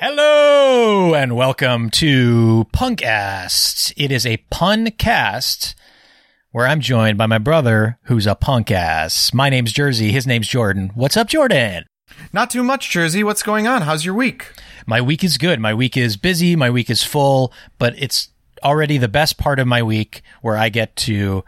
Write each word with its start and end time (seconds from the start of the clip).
Hello 0.00 1.12
and 1.12 1.34
welcome 1.34 1.90
to 1.90 2.68
Punkast. 2.72 3.92
It 3.96 4.12
is 4.12 4.24
a 4.24 4.36
pun 4.48 4.92
cast 4.92 5.74
where 6.52 6.68
I'm 6.68 6.78
joined 6.78 7.18
by 7.18 7.26
my 7.26 7.38
brother 7.38 7.98
who's 8.02 8.24
a 8.24 8.36
punk 8.36 8.70
ass. 8.70 9.34
My 9.34 9.50
name's 9.50 9.72
Jersey, 9.72 10.12
his 10.12 10.24
name's 10.24 10.46
Jordan. 10.46 10.92
What's 10.94 11.16
up, 11.16 11.26
Jordan? 11.26 11.84
Not 12.32 12.48
too 12.48 12.62
much, 12.62 12.90
Jersey. 12.90 13.24
What's 13.24 13.42
going 13.42 13.66
on? 13.66 13.82
How's 13.82 14.04
your 14.04 14.14
week? 14.14 14.52
My 14.86 15.00
week 15.00 15.24
is 15.24 15.36
good. 15.36 15.58
My 15.58 15.74
week 15.74 15.96
is 15.96 16.16
busy, 16.16 16.54
my 16.54 16.70
week 16.70 16.90
is 16.90 17.02
full, 17.02 17.52
but 17.80 17.94
it's 17.98 18.28
already 18.62 18.98
the 18.98 19.08
best 19.08 19.36
part 19.36 19.58
of 19.58 19.66
my 19.66 19.82
week 19.82 20.22
where 20.42 20.56
I 20.56 20.68
get 20.68 20.94
to 20.94 21.44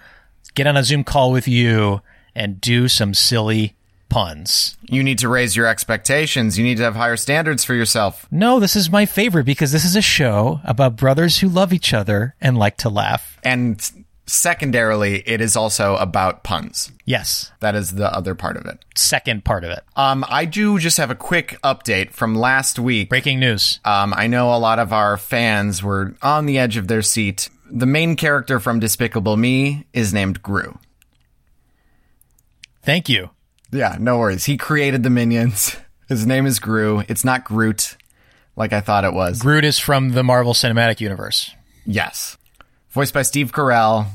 get 0.57 0.67
on 0.67 0.77
a 0.77 0.83
Zoom 0.83 1.05
call 1.05 1.31
with 1.31 1.47
you 1.47 2.01
and 2.35 2.61
do 2.61 2.89
some 2.89 3.15
silly 3.15 3.77
puns. 4.11 4.77
You 4.83 5.03
need 5.03 5.19
to 5.21 5.29
raise 5.29 5.57
your 5.57 5.67
expectations. 5.67 6.59
You 6.59 6.65
need 6.65 6.77
to 6.77 6.83
have 6.83 6.97
higher 6.97 7.17
standards 7.17 7.65
for 7.65 7.75
yourself. 7.75 8.27
No, 8.31 8.61
this 8.61 8.77
is 8.77 8.91
my 8.91 9.07
favorite 9.07 9.45
because 9.45 9.73
this 9.73 9.85
is 9.87 9.97
a 9.97 10.03
show 10.03 10.61
about 10.65 10.97
brothers 10.97 11.39
who 11.39 11.49
love 11.49 11.73
each 11.73 11.95
other 11.95 12.35
and 12.41 12.59
like 12.59 12.77
to 12.79 12.89
laugh. 12.91 13.39
And 13.43 13.81
secondarily, 14.27 15.23
it 15.27 15.41
is 15.41 15.57
also 15.57 15.97
about 15.97 16.45
puns. 16.45 16.93
Yes, 17.05 17.51
That 17.61 17.75
is 17.75 17.95
the 17.95 18.13
other 18.15 18.35
part 18.37 18.57
of 18.57 18.67
it. 18.67 18.79
second 18.95 19.45
part 19.45 19.65
of 19.65 19.71
it. 19.71 19.83
Um, 19.97 20.25
I 20.29 20.45
do 20.45 20.79
just 20.79 20.99
have 20.99 21.11
a 21.11 21.17
quick 21.17 21.59
update 21.65 22.13
from 22.13 22.35
last 22.37 22.79
week. 22.79 23.09
Breaking 23.09 23.41
news. 23.41 23.81
Um, 23.85 24.13
I 24.17 24.27
know 24.29 24.55
a 24.55 24.59
lot 24.59 24.79
of 24.79 24.93
our 24.93 25.17
fans 25.17 25.83
were 25.83 26.15
on 26.23 26.47
the 26.47 26.59
edge 26.59 26.77
of 26.77 26.87
their 26.87 27.03
seat. 27.03 27.49
The 27.69 27.87
main 27.87 28.15
character 28.17 28.61
from 28.61 28.79
Despicable 28.81 29.37
Me 29.37 29.87
is 29.93 30.13
named 30.13 30.43
Gru. 30.43 30.79
Thank 32.83 33.09
you. 33.09 33.31
Yeah, 33.73 33.97
no 34.01 34.19
worries. 34.19 34.45
He 34.45 34.57
created 34.57 35.03
the 35.03 35.11
minions. 35.11 35.77
His 36.09 36.27
name 36.27 36.45
is 36.47 36.59
Gru. 36.59 37.05
It's 37.09 37.25
not 37.25 37.45
Groot, 37.45 37.97
like 38.57 38.73
I 38.73 38.81
thought 38.81 39.05
it 39.05 39.13
was. 39.15 39.39
Groot 39.41 39.65
is 39.65 39.79
from 39.79 40.11
the 40.11 40.25
Marvel 40.25 40.55
Cinematic 40.55 41.01
Universe. 41.01 41.53
Yes. 41.87 42.37
Voiced 42.91 43.15
by 43.15 43.23
Steve 43.23 43.53
Carell, 43.53 44.07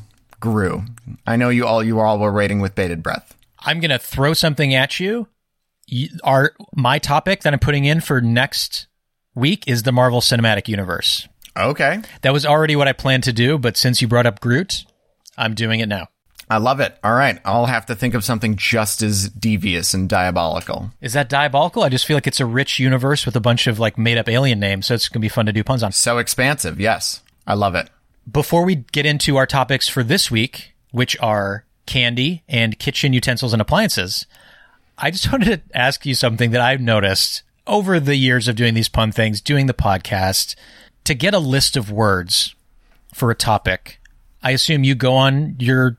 Gru. 0.42 0.84
I 1.25 1.38
know 1.38 1.50
you 1.50 1.66
all 1.66 1.81
you 1.84 2.00
all 2.02 2.20
were 2.20 2.34
waiting 2.34 2.59
with 2.59 2.75
bated 2.75 3.02
breath. 3.02 3.36
I'm 3.59 3.80
going 3.80 3.92
to 3.92 3.97
throw 4.00 4.34
something 4.34 4.73
at 4.75 5.00
you. 5.00 5.28
You- 5.88 6.09
Our 6.23 6.52
my 6.75 7.00
topic 7.00 7.44
that 7.44 7.53
I'm 7.53 7.59
putting 7.59 7.86
in 7.86 8.02
for 8.02 8.19
next 8.22 8.88
week 9.34 9.66
is 9.67 9.84
the 9.84 9.92
Marvel 9.94 10.19
Cinematic 10.22 10.67
Universe. 10.67 11.28
Okay. 11.58 12.02
That 12.22 12.34
was 12.34 12.45
already 12.45 12.75
what 12.75 12.90
I 12.90 12.94
planned 12.94 13.23
to 13.23 13.34
do, 13.34 13.58
but 13.58 13.78
since 13.78 14.02
you 14.02 14.08
brought 14.09 14.25
up 14.25 14.42
Groot, 14.42 14.84
I'm 15.38 15.53
doing 15.53 15.80
it 15.80 15.88
now. 15.88 16.09
I 16.50 16.58
love 16.58 16.80
it. 16.80 16.98
All 17.04 17.14
right. 17.14 17.40
I'll 17.44 17.66
have 17.66 17.88
to 17.88 17.96
think 17.96 18.14
of 18.14 18.24
something 18.24 18.56
just 18.56 19.02
as 19.02 19.30
devious 19.30 19.94
and 19.94 20.08
diabolical. 20.08 20.92
Is 21.02 21.14
that 21.14 21.30
diabolical? 21.30 21.84
I 21.84 21.90
just 21.90 22.06
feel 22.06 22.18
like 22.18 22.28
it's 22.28 22.40
a 22.40 22.46
rich 22.46 22.80
universe 22.80 23.26
with 23.26 23.36
a 23.36 23.42
bunch 23.42 23.68
of 23.68 23.80
like 23.80 23.98
made 23.98 24.18
up 24.18 24.30
alien 24.30 24.60
names, 24.60 24.88
so 24.88 24.94
it's 24.94 25.10
going 25.10 25.22
to 25.22 25.26
be 25.26 25.30
fun 25.30 25.48
to 25.48 25.54
do 25.54 25.64
puns 25.64 25.82
on. 25.82 25.92
So 25.92 26.20
expansive. 26.20 26.80
Yes. 26.80 27.22
I 27.48 27.56
love 27.56 27.76
it. 27.76 27.90
Before 28.32 28.64
we 28.64 28.76
get 28.76 29.06
into 29.06 29.38
our 29.38 29.46
topics 29.46 29.88
for 29.88 30.04
this 30.04 30.30
week, 30.30 30.74
which 30.92 31.18
are 31.20 31.66
candy 31.86 32.44
and 32.48 32.78
kitchen 32.80 33.14
utensils 33.14 33.54
and 33.54 33.62
appliances, 33.62 34.26
I 34.98 35.12
just 35.12 35.32
wanted 35.32 35.70
to 35.70 35.78
ask 35.78 36.06
you 36.06 36.14
something 36.14 36.52
that 36.52 36.62
I've 36.62 36.82
noticed 36.82 37.44
over 37.68 38.00
the 38.00 38.16
years 38.16 38.48
of 38.48 38.56
doing 38.56 38.76
these 38.76 38.90
pun 38.90 39.12
things, 39.12 39.42
doing 39.42 39.66
the 39.66 39.74
podcast, 39.74 40.56
to 41.06 41.16
get 41.16 41.34
a 41.34 41.40
list 41.40 41.76
of 41.76 41.92
words 41.92 42.54
for 43.14 43.32
a 43.32 43.36
topic. 43.36 44.00
I 44.44 44.52
assume 44.52 44.84
you 44.84 44.94
go 44.94 45.16
on 45.16 45.56
your 45.59 45.98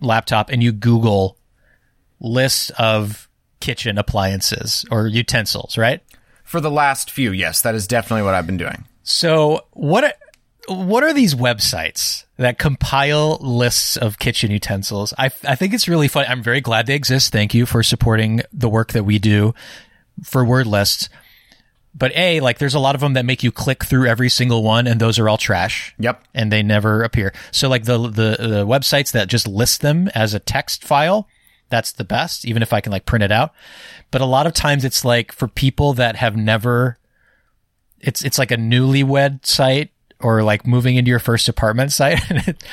laptop 0.00 0.50
and 0.50 0.62
you 0.62 0.72
Google 0.72 1.38
list 2.20 2.70
of 2.72 3.28
kitchen 3.60 3.98
appliances 3.98 4.84
or 4.90 5.06
utensils, 5.06 5.76
right? 5.78 6.02
For 6.44 6.60
the 6.60 6.70
last 6.70 7.10
few, 7.10 7.32
yes, 7.32 7.62
that 7.62 7.74
is 7.74 7.86
definitely 7.86 8.22
what 8.22 8.34
I've 8.34 8.46
been 8.46 8.56
doing. 8.56 8.84
So 9.02 9.66
what 9.72 10.04
are, 10.04 10.12
what 10.68 11.02
are 11.04 11.12
these 11.12 11.34
websites 11.34 12.24
that 12.36 12.58
compile 12.58 13.38
lists 13.40 13.96
of 13.96 14.18
kitchen 14.18 14.50
utensils? 14.50 15.14
I 15.18 15.30
I 15.44 15.54
think 15.54 15.74
it's 15.74 15.88
really 15.88 16.08
fun. 16.08 16.26
I'm 16.28 16.42
very 16.42 16.60
glad 16.60 16.86
they 16.86 16.94
exist. 16.94 17.32
Thank 17.32 17.54
you 17.54 17.66
for 17.66 17.82
supporting 17.82 18.42
the 18.52 18.68
work 18.68 18.92
that 18.92 19.04
we 19.04 19.18
do 19.18 19.54
for 20.22 20.44
word 20.44 20.66
lists. 20.66 21.08
But 21.98 22.14
a 22.14 22.40
like 22.40 22.58
there's 22.58 22.74
a 22.74 22.78
lot 22.78 22.94
of 22.94 23.00
them 23.00 23.14
that 23.14 23.24
make 23.24 23.42
you 23.42 23.50
click 23.50 23.84
through 23.84 24.06
every 24.06 24.28
single 24.28 24.62
one, 24.62 24.86
and 24.86 25.00
those 25.00 25.18
are 25.18 25.28
all 25.28 25.38
trash. 25.38 25.94
Yep. 25.98 26.22
and 26.34 26.52
they 26.52 26.62
never 26.62 27.02
appear. 27.02 27.32
So 27.52 27.68
like 27.68 27.84
the 27.84 27.98
the 27.98 28.36
the 28.38 28.66
websites 28.66 29.12
that 29.12 29.28
just 29.28 29.48
list 29.48 29.80
them 29.80 30.08
as 30.14 30.34
a 30.34 30.38
text 30.38 30.84
file, 30.84 31.26
that's 31.70 31.92
the 31.92 32.04
best. 32.04 32.44
Even 32.44 32.62
if 32.62 32.72
I 32.72 32.80
can 32.80 32.92
like 32.92 33.06
print 33.06 33.22
it 33.22 33.32
out, 33.32 33.52
but 34.10 34.20
a 34.20 34.26
lot 34.26 34.46
of 34.46 34.52
times 34.52 34.84
it's 34.84 35.04
like 35.04 35.32
for 35.32 35.48
people 35.48 35.94
that 35.94 36.16
have 36.16 36.36
never 36.36 36.98
it's 38.00 38.22
it's 38.22 38.38
like 38.38 38.50
a 38.50 38.56
newlywed 38.56 39.46
site 39.46 39.90
or 40.20 40.42
like 40.42 40.66
moving 40.66 40.96
into 40.96 41.10
your 41.10 41.18
first 41.18 41.48
apartment 41.48 41.92
site. 41.92 42.20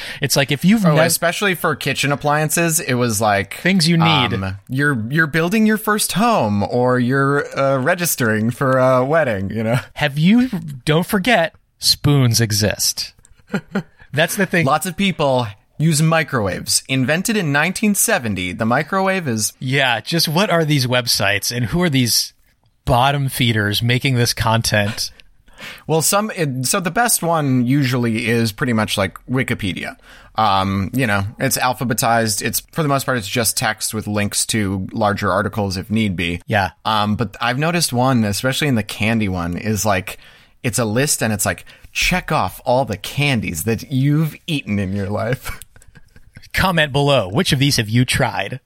it's 0.22 0.36
like 0.36 0.52
if 0.52 0.64
you've 0.64 0.86
Oh, 0.86 0.98
especially 1.00 1.56
for 1.56 1.76
kitchen 1.76 2.12
appliances, 2.12 2.80
it 2.80 2.94
was 2.94 3.20
like 3.20 3.56
things 3.56 3.88
you 3.88 3.98
need. 3.98 4.34
um, 4.34 4.58
you're 4.70 5.04
you're 5.12 5.28
building 5.28 5.66
your 5.66 5.78
first 5.78 6.14
home 6.14 6.64
or 6.64 7.00
you're 7.00 7.46
uh, 7.59 7.80
registering 7.80 8.50
for 8.50 8.78
a 8.78 9.04
wedding, 9.04 9.50
you 9.50 9.64
know. 9.64 9.78
have 9.96 10.18
you 10.18 10.48
don't 10.86 11.06
forget 11.06 11.54
spoons 11.80 12.40
exist. 12.40 13.14
That's 14.14 14.36
the 14.36 14.46
thing. 14.46 14.66
Lots 14.66 14.86
of 14.86 14.96
people 14.96 15.48
use 15.78 16.02
microwaves. 16.02 16.84
Invented 16.88 17.36
in 17.36 17.48
1970, 17.48 18.54
the 18.54 18.66
microwave 18.66 19.28
is 19.28 19.54
Yeah, 19.60 20.00
just 20.02 20.28
what 20.30 20.50
are 20.50 20.64
these 20.64 20.88
websites 20.88 21.54
and 21.56 21.66
who 21.66 21.81
are 21.81 21.90
these 21.90 22.34
bottom 22.86 23.28
feeders 23.28 23.81
making 23.81 24.16
this 24.16 24.34
content? 24.34 25.12
Well, 25.88 26.01
some 26.01 26.31
it, 26.31 26.66
so 26.66 26.79
the 26.79 26.91
best 26.91 27.24
one 27.24 27.66
usually 27.66 28.28
is 28.28 28.51
pretty 28.51 28.74
much 28.74 28.97
like 28.97 29.18
Wikipedia. 29.28 29.97
Um, 30.35 30.90
you 30.94 31.06
know, 31.06 31.24
it's 31.40 31.57
alphabetized. 31.57 32.41
It's 32.41 32.62
for 32.72 32.81
the 32.84 32.90
most 32.90 33.06
part, 33.06 33.18
it's 33.18 33.28
just 33.28 33.57
text 33.57 33.94
with 33.94 34.07
links 34.07 34.46
to 34.47 34.88
larger 34.91 35.31
articles 35.31 35.78
if 35.78 35.90
need 35.90 36.16
be. 36.16 36.41
Yeah. 36.47 36.72
Um, 36.85 37.16
but 37.16 37.35
I've 37.40 37.59
noticed 37.59 37.94
one, 37.94 38.24
especially 38.24 38.68
in 38.68 38.75
the 38.75 38.84
candy 38.84 39.29
one, 39.29 39.57
is 39.57 39.85
like 39.85 40.18
it's 40.63 40.79
a 40.79 40.85
list 40.85 41.22
and 41.22 41.31
it's 41.31 41.46
like 41.46 41.66
check 41.91 42.31
off 42.31 42.59
all 42.66 42.85
the 42.85 42.97
candies 42.97 43.66
that 43.66 43.91
you've 43.91 44.35
eaten 44.47 44.80
in 44.80 44.94
your 44.94 45.09
life. 45.09 45.59
comment 46.53 46.91
below. 46.91 47.28
Which 47.28 47.51
of 47.51 47.59
these 47.59 47.78
have 47.78 47.90
you 47.90 48.06
tried? 48.06 48.59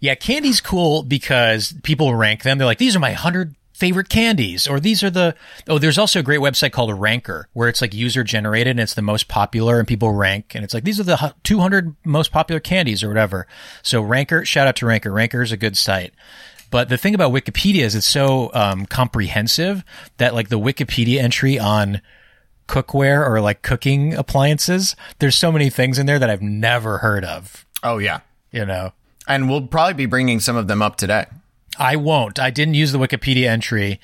Yeah, 0.00 0.14
candy's 0.14 0.60
cool 0.60 1.02
because 1.02 1.74
people 1.82 2.14
rank 2.14 2.42
them. 2.42 2.58
They're 2.58 2.66
like, 2.66 2.78
these 2.78 2.96
are 2.96 3.00
my 3.00 3.10
100 3.10 3.54
favorite 3.82 4.08
candies, 4.08 4.68
or 4.68 4.78
these 4.78 5.02
are 5.02 5.10
the. 5.10 5.34
Oh, 5.66 5.76
there's 5.76 5.98
also 5.98 6.20
a 6.20 6.22
great 6.22 6.38
website 6.38 6.70
called 6.70 6.96
Ranker 7.00 7.48
where 7.52 7.68
it's 7.68 7.80
like 7.80 7.92
user 7.92 8.22
generated 8.22 8.70
and 8.70 8.80
it's 8.80 8.94
the 8.94 9.02
most 9.02 9.26
popular 9.26 9.80
and 9.80 9.88
people 9.88 10.12
rank. 10.12 10.54
And 10.54 10.62
it's 10.62 10.72
like, 10.72 10.84
these 10.84 11.00
are 11.00 11.02
the 11.02 11.34
200 11.42 11.96
most 12.04 12.30
popular 12.30 12.60
candies 12.60 13.02
or 13.02 13.08
whatever. 13.08 13.48
So 13.82 14.00
Ranker, 14.00 14.44
shout 14.44 14.68
out 14.68 14.76
to 14.76 14.86
Ranker. 14.86 15.10
Ranker 15.10 15.42
is 15.42 15.50
a 15.50 15.56
good 15.56 15.76
site. 15.76 16.14
But 16.70 16.90
the 16.90 16.96
thing 16.96 17.12
about 17.12 17.32
Wikipedia 17.32 17.80
is 17.80 17.96
it's 17.96 18.06
so 18.06 18.52
um, 18.54 18.86
comprehensive 18.86 19.82
that 20.18 20.32
like 20.32 20.48
the 20.48 20.60
Wikipedia 20.60 21.20
entry 21.20 21.58
on 21.58 22.00
cookware 22.68 23.28
or 23.28 23.40
like 23.40 23.62
cooking 23.62 24.14
appliances, 24.14 24.94
there's 25.18 25.34
so 25.34 25.50
many 25.50 25.70
things 25.70 25.98
in 25.98 26.06
there 26.06 26.20
that 26.20 26.30
I've 26.30 26.40
never 26.40 26.98
heard 26.98 27.24
of. 27.24 27.66
Oh 27.82 27.98
yeah, 27.98 28.20
You 28.52 28.64
know, 28.64 28.92
and 29.26 29.50
we'll 29.50 29.66
probably 29.66 29.94
be 29.94 30.06
bringing 30.06 30.38
some 30.38 30.54
of 30.54 30.68
them 30.68 30.82
up 30.82 30.94
today. 30.94 31.26
I 31.78 31.96
won't. 31.96 32.38
I 32.38 32.50
didn't 32.50 32.74
use 32.74 32.92
the 32.92 32.98
Wikipedia 32.98 33.46
entry 33.46 34.00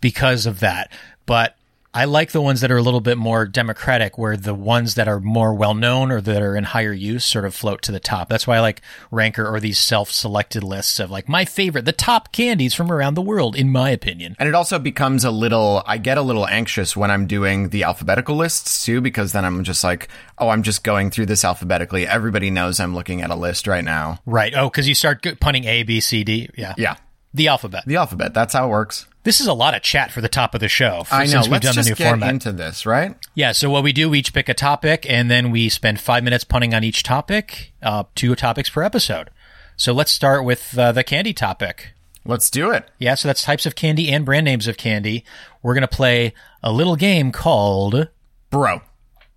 because 0.00 0.46
of 0.46 0.60
that. 0.60 0.92
But 1.26 1.56
I 1.94 2.06
like 2.06 2.32
the 2.32 2.40
ones 2.40 2.62
that 2.62 2.72
are 2.72 2.78
a 2.78 2.82
little 2.82 3.02
bit 3.02 3.18
more 3.18 3.44
democratic, 3.44 4.16
where 4.16 4.34
the 4.34 4.54
ones 4.54 4.94
that 4.94 5.08
are 5.08 5.20
more 5.20 5.52
well 5.52 5.74
known 5.74 6.10
or 6.10 6.22
that 6.22 6.40
are 6.40 6.56
in 6.56 6.64
higher 6.64 6.92
use 6.92 7.22
sort 7.22 7.44
of 7.44 7.54
float 7.54 7.82
to 7.82 7.92
the 7.92 8.00
top. 8.00 8.30
That's 8.30 8.46
why 8.46 8.56
I 8.56 8.60
like 8.60 8.80
Ranker 9.10 9.46
or 9.46 9.60
these 9.60 9.78
self 9.78 10.10
selected 10.10 10.64
lists 10.64 10.98
of 10.98 11.10
like 11.10 11.28
my 11.28 11.44
favorite, 11.44 11.84
the 11.84 11.92
top 11.92 12.32
candies 12.32 12.72
from 12.72 12.90
around 12.90 13.12
the 13.12 13.20
world, 13.20 13.54
in 13.54 13.70
my 13.70 13.90
opinion. 13.90 14.36
And 14.38 14.48
it 14.48 14.54
also 14.54 14.78
becomes 14.78 15.22
a 15.22 15.30
little, 15.30 15.82
I 15.86 15.98
get 15.98 16.16
a 16.16 16.22
little 16.22 16.46
anxious 16.46 16.96
when 16.96 17.10
I'm 17.10 17.26
doing 17.26 17.68
the 17.68 17.82
alphabetical 17.82 18.36
lists 18.36 18.86
too, 18.86 19.02
because 19.02 19.32
then 19.32 19.44
I'm 19.44 19.62
just 19.62 19.84
like, 19.84 20.08
oh, 20.38 20.48
I'm 20.48 20.62
just 20.62 20.84
going 20.84 21.10
through 21.10 21.26
this 21.26 21.44
alphabetically. 21.44 22.06
Everybody 22.06 22.50
knows 22.50 22.80
I'm 22.80 22.94
looking 22.94 23.20
at 23.20 23.30
a 23.30 23.36
list 23.36 23.66
right 23.66 23.84
now. 23.84 24.18
Right. 24.24 24.54
Oh, 24.56 24.70
because 24.70 24.88
you 24.88 24.94
start 24.94 25.22
g- 25.22 25.34
punning 25.34 25.64
A, 25.64 25.82
B, 25.82 26.00
C, 26.00 26.24
D. 26.24 26.48
Yeah. 26.56 26.72
Yeah. 26.78 26.96
The 27.34 27.48
alphabet. 27.48 27.84
The 27.86 27.96
alphabet. 27.96 28.34
That's 28.34 28.52
how 28.54 28.66
it 28.66 28.68
works. 28.70 29.06
This 29.24 29.40
is 29.40 29.46
a 29.46 29.54
lot 29.54 29.74
of 29.74 29.82
chat 29.82 30.10
for 30.10 30.20
the 30.20 30.28
top 30.28 30.54
of 30.54 30.60
the 30.60 30.68
show. 30.68 31.04
For, 31.04 31.14
I 31.14 31.24
know. 31.24 31.30
Since 31.30 31.46
we've 31.46 31.52
Let's 31.52 31.64
done 31.66 31.74
just 31.74 31.88
the 31.88 31.92
new 31.92 31.96
get 31.96 32.08
format. 32.08 32.28
into 32.30 32.52
this, 32.52 32.84
right? 32.84 33.14
Yeah, 33.34 33.52
so 33.52 33.70
what 33.70 33.84
we 33.84 33.92
do, 33.92 34.10
we 34.10 34.18
each 34.18 34.34
pick 34.34 34.48
a 34.48 34.54
topic, 34.54 35.06
and 35.08 35.30
then 35.30 35.50
we 35.50 35.68
spend 35.68 36.00
five 36.00 36.24
minutes 36.24 36.44
punning 36.44 36.74
on 36.74 36.82
each 36.84 37.02
topic, 37.04 37.72
uh, 37.82 38.04
two 38.14 38.34
topics 38.34 38.68
per 38.68 38.82
episode. 38.82 39.30
So 39.76 39.92
let's 39.92 40.10
start 40.10 40.44
with 40.44 40.76
uh, 40.76 40.92
the 40.92 41.04
candy 41.04 41.32
topic. 41.32 41.92
Let's 42.24 42.50
do 42.50 42.70
it. 42.70 42.88
Yeah, 42.98 43.14
so 43.14 43.28
that's 43.28 43.42
types 43.42 43.64
of 43.66 43.74
candy 43.74 44.12
and 44.12 44.24
brand 44.24 44.44
names 44.44 44.68
of 44.68 44.76
candy. 44.76 45.24
We're 45.62 45.74
going 45.74 45.82
to 45.82 45.88
play 45.88 46.34
a 46.62 46.72
little 46.72 46.96
game 46.96 47.32
called 47.32 48.08
Bro 48.50 48.82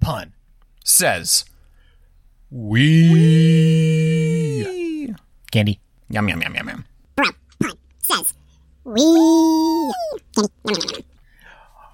Pun. 0.02 0.34
says, 0.84 1.46
We. 4.16 5.14
Candy. 5.52 5.80
yum, 6.10 6.28
yum, 6.30 6.42
yum, 6.42 6.56
yum, 6.56 6.68
yum. 6.70 6.86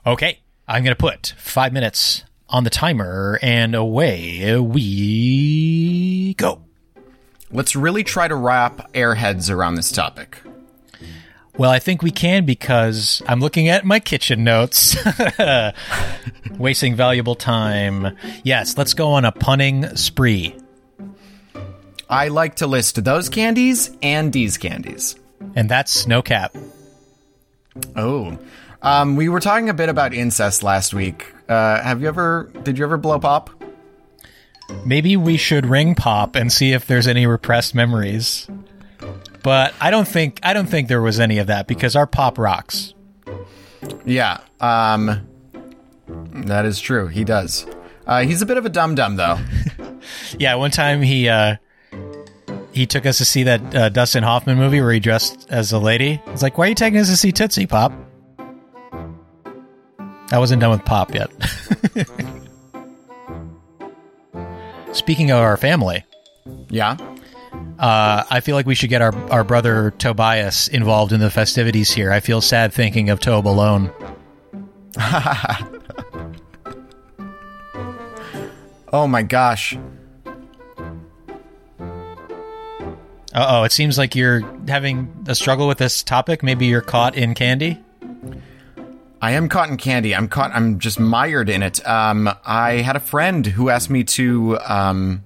Okay, 0.05 0.39
I'm 0.67 0.83
going 0.83 0.95
to 0.95 0.99
put 0.99 1.33
five 1.37 1.73
minutes 1.73 2.23
on 2.49 2.63
the 2.63 2.69
timer, 2.69 3.39
and 3.41 3.73
away 3.73 4.59
we 4.59 6.33
go. 6.35 6.61
Let's 7.51 7.75
really 7.75 8.03
try 8.03 8.27
to 8.27 8.35
wrap 8.35 8.91
airheads 8.93 9.49
around 9.49 9.75
this 9.75 9.91
topic. 9.91 10.41
Well, 11.57 11.69
I 11.69 11.79
think 11.79 12.01
we 12.01 12.11
can 12.11 12.45
because 12.45 13.21
I'm 13.27 13.39
looking 13.39 13.67
at 13.67 13.85
my 13.85 13.99
kitchen 13.99 14.43
notes. 14.43 14.95
Wasting 16.57 16.95
valuable 16.95 17.35
time. 17.35 18.17
Yes, 18.43 18.77
let's 18.77 18.93
go 18.93 19.09
on 19.09 19.25
a 19.25 19.31
punning 19.31 19.95
spree. 19.95 20.55
I 22.09 22.29
like 22.29 22.55
to 22.55 22.67
list 22.67 23.03
those 23.03 23.29
candies 23.29 23.95
and 24.01 24.31
these 24.33 24.57
candies. 24.57 25.15
And 25.55 25.69
that's 25.69 25.91
Snow 25.91 26.21
Cap. 26.21 26.55
Oh. 27.95 28.37
Um, 28.81 29.15
we 29.15 29.29
were 29.29 29.39
talking 29.39 29.69
a 29.69 29.73
bit 29.73 29.89
about 29.89 30.13
incest 30.13 30.63
last 30.63 30.93
week. 30.93 31.33
Uh, 31.47 31.81
have 31.81 32.01
you 32.01 32.07
ever, 32.07 32.51
did 32.63 32.77
you 32.77 32.83
ever 32.83 32.97
blow 32.97 33.19
pop? 33.19 33.49
Maybe 34.85 35.17
we 35.17 35.37
should 35.37 35.65
ring 35.65 35.95
pop 35.95 36.35
and 36.35 36.51
see 36.51 36.71
if 36.73 36.87
there's 36.87 37.07
any 37.07 37.27
repressed 37.27 37.75
memories. 37.75 38.47
But 39.43 39.73
I 39.81 39.91
don't 39.91 40.07
think 40.07 40.39
I 40.43 40.53
don't 40.53 40.67
think 40.67 40.87
there 40.87 41.01
was 41.01 41.19
any 41.19 41.39
of 41.39 41.47
that 41.47 41.67
because 41.67 41.95
our 41.95 42.07
pop 42.07 42.37
rocks. 42.37 42.93
Yeah. 44.05 44.39
Um, 44.59 45.27
that 46.07 46.65
is 46.65 46.79
true. 46.79 47.07
He 47.07 47.23
does. 47.23 47.65
Uh, 48.05 48.21
he's 48.21 48.41
a 48.41 48.45
bit 48.45 48.57
of 48.57 48.65
a 48.65 48.69
dum 48.69 48.95
dum, 48.95 49.15
though. 49.15 49.39
Yeah, 50.39 50.55
one 50.55 50.71
time 50.71 51.03
he 51.03 51.29
uh, 51.29 51.57
he 52.73 52.85
took 52.85 53.05
us 53.05 53.17
to 53.17 53.25
see 53.25 53.43
that 53.43 53.75
uh, 53.75 53.89
Dustin 53.89 54.23
Hoffman 54.23 54.57
movie 54.57 54.79
where 54.81 54.91
he 54.91 54.99
dressed 54.99 55.47
as 55.49 55.71
a 55.71 55.79
lady. 55.79 56.21
It's 56.27 56.41
like, 56.41 56.57
why 56.57 56.65
are 56.65 56.69
you 56.69 56.75
taking 56.75 56.99
us 56.99 57.09
to 57.09 57.17
see 57.17 57.31
Tootsie 57.31 57.67
Pop? 57.67 57.91
I 60.31 60.39
wasn't 60.39 60.61
done 60.61 60.71
with 60.71 60.85
Pop 60.85 61.13
yet. 61.13 61.29
Speaking 64.93 65.31
of 65.31 65.39
our 65.39 65.57
family, 65.57 66.03
Yeah. 66.69 66.97
uh, 67.79 68.23
I 68.29 68.39
feel 68.41 68.55
like 68.55 68.65
we 68.65 68.75
should 68.75 68.89
get 68.89 69.01
our, 69.01 69.13
our 69.31 69.43
brother 69.43 69.91
Tobias 69.97 70.67
involved 70.67 71.11
in 71.13 71.19
the 71.19 71.29
festivities 71.29 71.91
here. 71.91 72.11
I 72.11 72.19
feel 72.19 72.41
sad 72.41 72.73
thinking 72.73 73.09
of 73.09 73.19
Tob 73.19 73.47
alone. 73.47 73.91
Oh 78.93 79.07
my 79.07 79.23
gosh. 79.23 79.77
Oh, 83.33 83.63
it 83.63 83.71
seems 83.71 83.97
like 83.97 84.15
you're 84.15 84.41
having 84.67 85.25
a 85.27 85.35
struggle 85.35 85.67
with 85.67 85.77
this 85.77 86.03
topic. 86.03 86.43
Maybe 86.43 86.65
you're 86.65 86.81
caught 86.81 87.15
in 87.15 87.33
candy. 87.33 87.79
I 89.21 89.31
am 89.31 89.49
caught 89.49 89.69
in 89.69 89.77
candy. 89.77 90.15
I'm 90.15 90.27
caught. 90.27 90.51
I'm 90.53 90.79
just 90.79 90.99
mired 90.99 91.49
in 91.49 91.61
it. 91.61 91.85
Um, 91.87 92.29
I 92.45 92.75
had 92.75 92.95
a 92.95 92.99
friend 92.99 93.45
who 93.45 93.69
asked 93.69 93.89
me 93.89 94.03
to. 94.05 94.57
Um, 94.59 95.23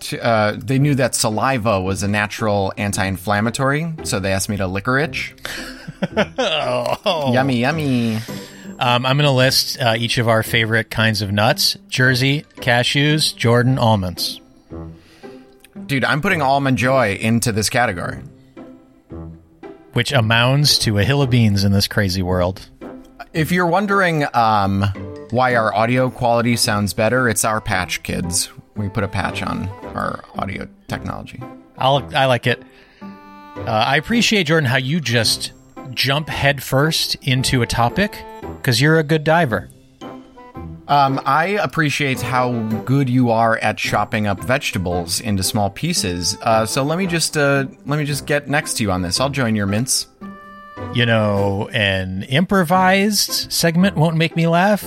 to 0.00 0.24
uh, 0.24 0.56
they 0.58 0.80
knew 0.80 0.96
that 0.96 1.14
saliva 1.14 1.80
was 1.80 2.02
a 2.02 2.08
natural 2.08 2.72
anti-inflammatory, 2.76 3.94
so 4.02 4.18
they 4.18 4.32
asked 4.32 4.48
me 4.48 4.56
to 4.56 4.66
licorice. 4.66 5.32
Yummy, 7.32 7.60
yummy. 7.60 8.16
Um, 8.80 9.06
I'm 9.06 9.16
going 9.16 9.28
to 9.28 9.30
list 9.30 9.80
uh, 9.80 9.94
each 9.96 10.18
of 10.18 10.26
our 10.26 10.42
favorite 10.42 10.90
kinds 10.90 11.22
of 11.22 11.30
nuts 11.30 11.76
Jersey, 11.88 12.44
cashews, 12.56 13.34
Jordan, 13.36 13.78
almonds. 13.78 14.41
Dude, 15.86 16.04
I'm 16.04 16.20
putting 16.20 16.42
almond 16.42 16.78
joy 16.78 17.14
into 17.14 17.52
this 17.52 17.68
category. 17.70 18.22
which 19.92 20.12
amounts 20.12 20.78
to 20.78 20.98
a 20.98 21.04
hill 21.04 21.20
of 21.22 21.30
beans 21.30 21.64
in 21.64 21.72
this 21.72 21.86
crazy 21.86 22.22
world. 22.22 22.68
If 23.34 23.52
you're 23.52 23.66
wondering 23.66 24.24
um, 24.34 24.82
why 25.30 25.54
our 25.54 25.74
audio 25.74 26.10
quality 26.10 26.56
sounds 26.56 26.94
better, 26.94 27.28
it's 27.28 27.44
our 27.44 27.60
patch, 27.60 28.02
kids. 28.02 28.50
We 28.74 28.88
put 28.88 29.04
a 29.04 29.08
patch 29.08 29.42
on 29.42 29.68
our 29.94 30.24
audio 30.34 30.66
technology. 30.88 31.42
I'll, 31.76 32.08
I 32.14 32.26
like 32.26 32.46
it. 32.46 32.62
Uh, 33.02 33.64
I 33.66 33.96
appreciate 33.96 34.44
Jordan 34.44 34.68
how 34.68 34.78
you 34.78 34.98
just 35.00 35.52
jump 35.92 36.28
headfirst 36.28 37.16
into 37.16 37.60
a 37.60 37.66
topic 37.66 38.16
because 38.56 38.80
you're 38.80 38.98
a 38.98 39.02
good 39.04 39.24
diver. 39.24 39.68
Um, 40.88 41.20
I 41.24 41.46
appreciate 41.62 42.20
how 42.20 42.52
good 42.84 43.08
you 43.08 43.30
are 43.30 43.56
at 43.58 43.78
chopping 43.78 44.26
up 44.26 44.40
vegetables 44.40 45.20
into 45.20 45.42
small 45.42 45.70
pieces. 45.70 46.36
Uh, 46.42 46.66
so 46.66 46.82
let 46.82 46.98
me 46.98 47.06
just 47.06 47.36
uh, 47.36 47.66
let 47.86 47.98
me 47.98 48.04
just 48.04 48.26
get 48.26 48.48
next 48.48 48.74
to 48.74 48.82
you 48.82 48.90
on 48.90 49.02
this. 49.02 49.20
I'll 49.20 49.30
join 49.30 49.54
your 49.54 49.66
mints. 49.66 50.08
You 50.94 51.06
know, 51.06 51.68
an 51.72 52.24
improvised 52.24 53.52
segment 53.52 53.96
won't 53.96 54.16
make 54.16 54.34
me 54.36 54.46
laugh, 54.46 54.84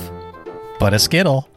but 0.78 0.92
a 0.92 0.98
skittle. 0.98 1.48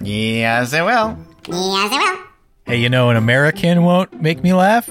Yes, 0.00 0.72
I 0.72 0.82
will. 0.82 1.18
Yes, 1.48 1.90
I 1.92 2.26
Hey, 2.66 2.76
you 2.76 2.88
know, 2.88 3.10
an 3.10 3.16
American 3.16 3.82
won't 3.82 4.22
make 4.22 4.42
me 4.42 4.52
laugh, 4.54 4.88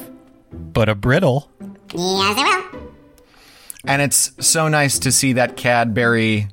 but 0.52 0.90
a 0.90 0.96
brittle. 0.96 1.50
Yes, 1.94 2.38
I 2.38 2.70
will. 2.74 2.80
And 3.86 4.02
it's 4.02 4.34
so 4.46 4.68
nice 4.68 5.00
to 5.00 5.12
see 5.12 5.34
that 5.34 5.56
Cadbury 5.56 6.50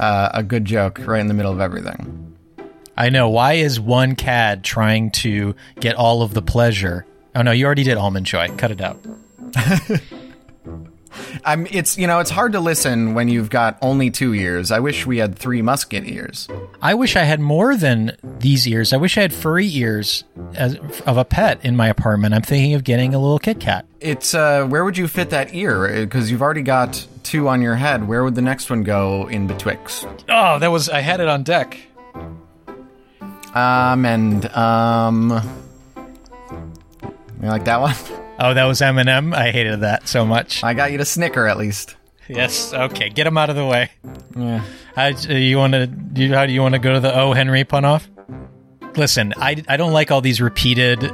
uh, 0.00 0.30
a 0.34 0.42
good 0.42 0.64
joke 0.64 0.98
right 1.06 1.20
in 1.20 1.28
the 1.28 1.34
middle 1.34 1.52
of 1.52 1.60
everything. 1.60 2.36
I 2.96 3.10
know. 3.10 3.28
Why 3.28 3.54
is 3.54 3.78
one 3.78 4.16
cad 4.16 4.64
trying 4.64 5.10
to 5.12 5.54
get 5.78 5.94
all 5.94 6.22
of 6.22 6.34
the 6.34 6.42
pleasure? 6.42 7.06
Oh 7.34 7.42
no, 7.42 7.52
you 7.52 7.66
already 7.66 7.84
did 7.84 7.96
almond 7.96 8.26
joy. 8.26 8.48
Cut 8.56 8.72
it 8.72 8.80
out. 8.80 8.98
I'm. 11.44 11.66
It's 11.70 11.98
you 11.98 12.06
know 12.06 12.20
it's 12.20 12.30
hard 12.30 12.52
to 12.52 12.60
listen 12.60 13.14
when 13.14 13.28
you've 13.28 13.50
got 13.50 13.78
only 13.82 14.10
two 14.10 14.34
ears. 14.34 14.70
I 14.70 14.80
wish 14.80 15.06
we 15.06 15.18
had 15.18 15.36
three 15.36 15.62
musket 15.62 16.06
ears. 16.06 16.48
I 16.80 16.94
wish 16.94 17.16
I 17.16 17.22
had 17.22 17.40
more 17.40 17.76
than 17.76 18.16
these 18.22 18.66
ears. 18.66 18.92
I 18.92 18.96
wish 18.96 19.18
I 19.18 19.22
had 19.22 19.32
furry 19.32 19.68
ears 19.74 20.24
as, 20.54 20.76
of 21.06 21.16
a 21.16 21.24
pet 21.24 21.64
in 21.64 21.76
my 21.76 21.88
apartment. 21.88 22.34
I'm 22.34 22.42
thinking 22.42 22.74
of 22.74 22.84
getting 22.84 23.14
a 23.14 23.18
little 23.18 23.38
Kit 23.38 23.60
Kat. 23.60 23.86
It's 24.00 24.34
uh, 24.34 24.66
where 24.66 24.84
would 24.84 24.96
you 24.96 25.08
fit 25.08 25.30
that 25.30 25.54
ear? 25.54 26.04
Because 26.04 26.30
you've 26.30 26.42
already 26.42 26.62
got 26.62 27.06
two 27.22 27.48
on 27.48 27.62
your 27.62 27.74
head. 27.74 28.06
Where 28.08 28.24
would 28.24 28.34
the 28.34 28.42
next 28.42 28.70
one 28.70 28.82
go 28.82 29.28
in 29.28 29.46
betwixt? 29.46 30.06
Oh, 30.28 30.58
that 30.58 30.68
was 30.68 30.88
I 30.88 31.00
had 31.00 31.20
it 31.20 31.28
on 31.28 31.42
deck. 31.42 31.78
Um 33.54 34.04
and 34.06 34.46
um, 34.54 35.30
you 37.42 37.48
like 37.48 37.64
that 37.64 37.80
one? 37.80 37.94
Oh, 38.42 38.54
that 38.54 38.64
was 38.64 38.80
Eminem. 38.80 39.34
I 39.34 39.50
hated 39.50 39.80
that 39.80 40.08
so 40.08 40.24
much. 40.24 40.64
I 40.64 40.72
got 40.72 40.92
you 40.92 40.98
to 40.98 41.04
snicker 41.04 41.46
at 41.46 41.58
least. 41.58 41.96
Yes. 42.26 42.72
Okay, 42.72 43.10
get 43.10 43.26
him 43.26 43.36
out 43.36 43.50
of 43.50 43.56
the 43.56 43.66
way. 43.66 43.90
Yeah. 44.36 44.64
How 44.94 45.08
you 45.08 45.58
want 45.58 45.74
to? 45.74 45.90
You, 46.14 46.34
how 46.34 46.46
do 46.46 46.52
you 46.52 46.62
want 46.62 46.74
to 46.74 46.78
go 46.78 46.94
to 46.94 47.00
the 47.00 47.14
O 47.14 47.32
Henry 47.32 47.64
pun 47.64 47.84
off? 47.84 48.08
Listen, 48.96 49.34
I 49.36 49.62
I 49.68 49.76
don't 49.76 49.92
like 49.92 50.10
all 50.10 50.20
these 50.20 50.40
repeated 50.40 51.12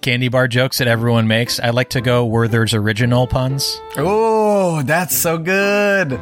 candy 0.00 0.28
bar 0.28 0.46
jokes 0.48 0.78
that 0.78 0.86
everyone 0.88 1.26
makes. 1.28 1.58
I 1.60 1.70
like 1.70 1.90
to 1.90 2.00
go 2.00 2.24
where 2.24 2.46
there's 2.46 2.72
original 2.72 3.26
puns. 3.26 3.80
Oh, 3.96 4.82
that's 4.82 5.16
so 5.16 5.38
good. 5.38 6.20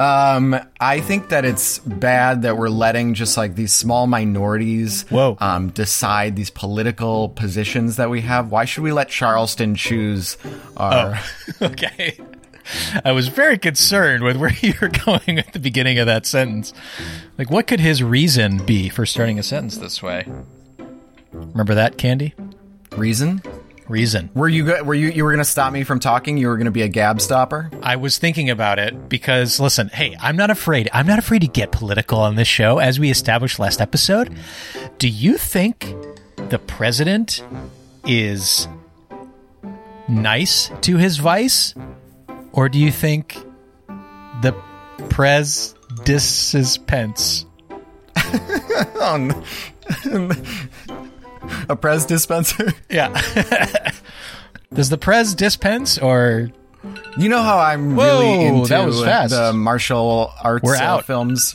Um, 0.00 0.58
I 0.78 1.00
think 1.00 1.30
that 1.30 1.44
it's 1.44 1.78
bad 1.78 2.42
that 2.42 2.56
we're 2.56 2.68
letting 2.68 3.14
just 3.14 3.36
like 3.36 3.54
these 3.54 3.72
small 3.72 4.06
minorities 4.06 5.02
Whoa. 5.08 5.36
um, 5.40 5.70
decide 5.70 6.36
these 6.36 6.50
political 6.50 7.30
positions 7.30 7.96
that 7.96 8.10
we 8.10 8.20
have. 8.22 8.50
Why 8.50 8.64
should 8.64 8.82
we 8.82 8.92
let 8.92 9.08
Charleston 9.08 9.74
choose 9.74 10.36
our? 10.76 11.18
okay. 11.62 12.18
I 13.04 13.12
was 13.12 13.28
very 13.28 13.58
concerned 13.58 14.22
with 14.24 14.36
where 14.36 14.52
you 14.60 14.74
were 14.80 14.88
going 14.88 15.38
at 15.38 15.52
the 15.52 15.60
beginning 15.60 15.98
of 15.98 16.06
that 16.06 16.26
sentence. 16.26 16.72
Like, 17.38 17.50
what 17.50 17.66
could 17.66 17.80
his 17.80 18.02
reason 18.02 18.58
be 18.64 18.88
for 18.88 19.06
starting 19.06 19.38
a 19.38 19.42
sentence 19.42 19.78
this 19.78 20.02
way? 20.02 20.26
Remember 21.32 21.74
that, 21.74 21.96
Candy? 21.96 22.34
reason? 22.96 23.42
Reason. 23.88 24.30
Were 24.34 24.48
you 24.48 24.64
go- 24.66 24.82
were 24.82 24.94
you 24.94 25.08
you 25.08 25.22
were 25.24 25.30
going 25.30 25.44
to 25.44 25.48
stop 25.50 25.72
me 25.72 25.84
from 25.84 26.00
talking? 26.00 26.36
You 26.36 26.48
were 26.48 26.56
going 26.56 26.64
to 26.64 26.70
be 26.72 26.82
a 26.82 26.88
gab 26.88 27.20
stopper? 27.20 27.70
I 27.82 27.96
was 27.96 28.18
thinking 28.18 28.50
about 28.50 28.78
it 28.80 29.08
because, 29.08 29.60
listen, 29.60 29.88
hey, 29.88 30.16
I'm 30.20 30.36
not 30.36 30.50
afraid. 30.50 30.88
I'm 30.92 31.06
not 31.06 31.18
afraid 31.20 31.42
to 31.42 31.46
get 31.46 31.70
political 31.70 32.18
on 32.18 32.34
this 32.34 32.48
show, 32.48 32.78
as 32.78 32.98
we 32.98 33.10
established 33.10 33.58
last 33.60 33.80
episode. 33.80 34.36
Do 34.98 35.08
you 35.08 35.38
think 35.38 35.94
the 36.48 36.58
president 36.58 37.44
is 38.06 38.66
nice 40.08 40.70
to 40.80 40.96
his 40.96 41.18
vice? 41.18 41.74
Or 42.52 42.68
do 42.68 42.78
you 42.78 42.90
think 42.90 43.36
the 44.42 44.52
pres 45.10 45.74
disses 46.04 46.78
Pence? 46.78 47.44
Oh, 48.98 49.16
no. 49.16 50.32
a 51.68 51.76
Prez 51.76 52.06
dispenser. 52.06 52.72
Yeah. 52.90 53.10
Does 54.74 54.88
the 54.90 54.98
pres 54.98 55.34
dispense 55.34 55.96
or 55.96 56.50
You 57.16 57.28
know 57.28 57.42
how 57.42 57.58
I'm 57.58 57.94
Whoa, 57.96 58.20
really 58.20 58.44
into 58.46 58.68
that 58.68 58.84
was 58.84 59.02
fast. 59.02 59.32
the 59.32 59.52
martial 59.52 60.32
arts 60.42 60.64
We're 60.64 60.74
uh, 60.76 60.80
out. 60.82 61.06
films. 61.06 61.54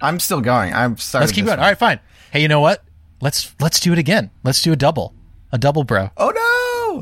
I'm 0.00 0.20
still 0.20 0.40
going. 0.40 0.72
I'm 0.72 0.96
sorry. 0.96 1.22
let's 1.22 1.32
keep 1.32 1.44
going. 1.44 1.58
All 1.58 1.64
right, 1.64 1.76
fine. 1.78 1.98
Hey, 2.32 2.40
you 2.40 2.48
know 2.48 2.60
what? 2.60 2.82
Let's 3.20 3.54
let's 3.60 3.80
do 3.80 3.92
it 3.92 3.98
again. 3.98 4.30
Let's 4.44 4.62
do 4.62 4.72
a 4.72 4.76
double. 4.76 5.12
A 5.52 5.58
double 5.58 5.84
bro. 5.84 6.10
Oh 6.16 6.30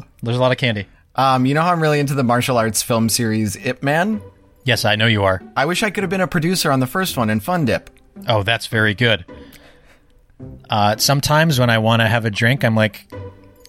no! 0.00 0.04
There's 0.22 0.36
a 0.36 0.40
lot 0.40 0.50
of 0.52 0.58
candy. 0.58 0.86
Um, 1.14 1.46
you 1.46 1.54
know 1.54 1.62
how 1.62 1.72
I'm 1.72 1.80
really 1.82 2.00
into 2.00 2.14
the 2.14 2.24
martial 2.24 2.56
arts 2.56 2.82
film 2.82 3.08
series 3.08 3.54
Ip 3.56 3.82
Man? 3.82 4.20
Yes, 4.64 4.84
I 4.84 4.96
know 4.96 5.06
you 5.06 5.22
are. 5.24 5.42
I 5.56 5.66
wish 5.66 5.82
I 5.82 5.90
could 5.90 6.02
have 6.02 6.10
been 6.10 6.20
a 6.20 6.26
producer 6.26 6.72
on 6.72 6.80
the 6.80 6.86
first 6.86 7.16
one 7.16 7.30
in 7.30 7.40
Fun 7.40 7.64
Dip. 7.64 7.90
Oh, 8.28 8.42
that's 8.42 8.66
very 8.66 8.94
good. 8.94 9.24
Uh, 10.68 10.96
sometimes 10.96 11.58
when 11.58 11.70
I 11.70 11.78
want 11.78 12.00
to 12.02 12.08
have 12.08 12.24
a 12.24 12.30
drink, 12.30 12.64
I'm 12.64 12.74
like, 12.74 13.10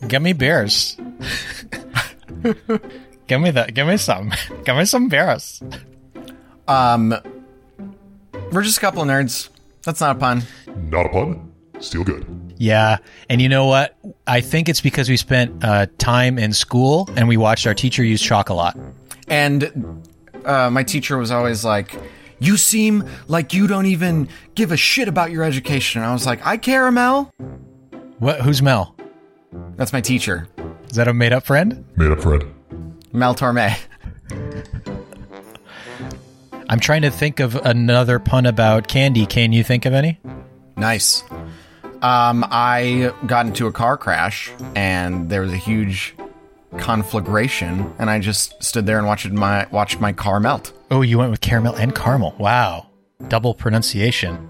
"Give 0.08 0.22
me 0.22 0.34
beers. 0.34 0.98
give 3.28 3.42
me 3.42 3.52
that. 3.52 3.74
Give 3.74 3.88
me 3.88 3.98
some. 3.98 4.32
give 4.66 4.76
me 4.76 4.86
some 4.86 5.08
beers." 5.08 5.62
Um, 6.68 7.16
we're 8.52 8.62
just 8.62 8.78
a 8.78 8.82
couple 8.82 9.02
of 9.02 9.08
nerds. 9.08 9.50
That's 9.84 10.02
not 10.02 10.16
a 10.16 10.20
pun. 10.20 10.44
Not 10.90 11.08
a 11.08 11.10
pun. 11.10 11.52
Still 11.80 12.04
good. 12.04 12.54
Yeah, 12.58 12.98
and 13.28 13.42
you 13.42 13.50
know 13.50 13.66
what? 13.66 13.98
I 14.28 14.42
think 14.42 14.70
it's 14.70 14.82
because 14.82 15.10
we 15.10 15.18
spent 15.18 15.64
uh, 15.64 15.88
time 15.98 16.38
in 16.38 16.54
school 16.54 17.10
and 17.16 17.28
we 17.28 17.36
watched 17.36 17.66
our 17.66 17.74
teacher 17.74 18.04
use 18.04 18.22
chalk 18.22 18.50
a 18.50 18.54
lot. 18.54 18.78
And 19.28 20.04
uh, 20.46 20.70
my 20.70 20.84
teacher 20.84 21.18
was 21.18 21.32
always 21.32 21.66
like, 21.66 21.98
"You 22.42 22.58
seem 22.58 23.06
like 23.30 23.54
you 23.54 23.68
don't 23.68 23.86
even 23.86 24.28
give 24.56 24.74
a 24.74 24.78
shit 24.78 25.08
about 25.08 25.32
your 25.32 25.44
education." 25.44 26.02
And 26.02 26.10
I 26.10 26.14
was 26.14 26.26
like, 26.26 26.46
"I 26.46 26.58
care, 26.58 26.92
Mel." 26.92 27.32
What? 28.20 28.42
Who's 28.42 28.62
Mel? 28.62 28.96
That's 29.78 29.94
my 29.94 30.02
teacher, 30.02 30.48
Is 30.90 30.96
that 30.98 31.08
a 31.08 31.14
made-up 31.14 31.46
friend? 31.46 31.86
Made 31.96 32.12
up 32.12 32.22
friend. 32.22 32.44
Mel 33.14 33.34
Torme. 33.36 33.78
I'm 36.70 36.80
trying 36.80 37.02
to 37.02 37.12
think 37.12 37.40
of 37.40 37.56
another 37.56 38.18
pun 38.20 38.46
about 38.46 38.88
candy. 38.88 39.26
Can 39.26 39.52
you 39.52 39.64
think 39.64 39.86
of 39.86 39.94
any? 39.94 40.20
Nice. 40.78 41.24
Um, 42.02 42.46
I 42.50 43.14
got 43.26 43.46
into 43.46 43.68
a 43.68 43.72
car 43.72 43.98
crash, 43.98 44.52
and 44.76 45.30
there 45.30 45.42
was 45.42 45.52
a 45.52 45.58
huge 45.58 46.16
conflagration, 46.78 47.94
and 48.00 48.10
I 48.10 48.20
just 48.20 48.62
stood 48.64 48.86
there 48.86 48.98
and 48.98 49.08
watched 49.08 49.30
my 49.30 49.68
watched 49.72 50.00
my 50.00 50.14
car 50.14 50.40
melt. 50.40 50.74
Oh, 50.90 51.02
you 51.02 51.18
went 51.18 51.32
with 51.32 51.42
caramel 51.42 51.76
and 51.76 51.94
caramel. 51.94 52.36
Wow. 52.38 52.88
Double 53.28 53.54
pronunciation. 53.54 54.50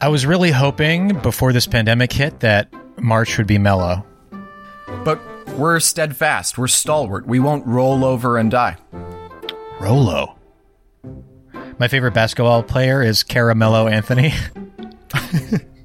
I 0.00 0.08
was 0.08 0.26
really 0.26 0.50
hoping 0.50 1.18
before 1.20 1.52
this 1.52 1.66
pandemic 1.66 2.12
hit 2.12 2.40
that 2.40 2.70
March 2.98 3.38
would 3.38 3.46
be 3.46 3.58
mellow. 3.58 4.04
But 5.04 5.20
we're 5.56 5.80
steadfast. 5.80 6.58
We're 6.58 6.68
stalwart. 6.68 7.26
We 7.26 7.40
won't 7.40 7.66
roll 7.66 8.04
over 8.04 8.36
and 8.36 8.50
die. 8.50 8.76
Rolo. 9.80 10.36
My 11.78 11.88
favorite 11.88 12.12
basketball 12.12 12.62
player 12.62 13.02
is 13.02 13.22
Caramello 13.22 13.90
Anthony. 13.90 14.32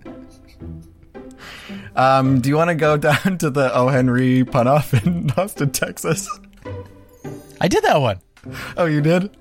Um, 1.95 2.41
do 2.41 2.49
you 2.49 2.55
want 2.55 2.69
to 2.69 2.75
go 2.75 2.97
down 2.97 3.37
to 3.39 3.49
the 3.49 3.73
O. 3.73 3.87
Henry 3.87 4.43
pun 4.43 4.67
off 4.67 4.93
in 4.93 5.31
Austin, 5.31 5.71
Texas? 5.71 6.27
I 7.59 7.67
did 7.67 7.83
that 7.83 8.01
one. 8.01 8.19
Oh, 8.77 8.85
you 8.85 9.01
did? 9.01 9.35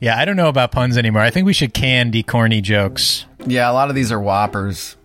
Yeah, 0.00 0.16
I 0.18 0.24
don't 0.24 0.36
know 0.36 0.48
about 0.48 0.72
puns 0.72 0.96
anymore. 0.96 1.22
I 1.22 1.30
think 1.30 1.46
we 1.46 1.52
should 1.52 1.74
candy 1.74 2.22
corny 2.22 2.60
jokes. 2.60 3.26
Yeah, 3.46 3.70
a 3.70 3.72
lot 3.72 3.88
of 3.88 3.94
these 3.94 4.12
are 4.12 4.20
whoppers. 4.20 4.96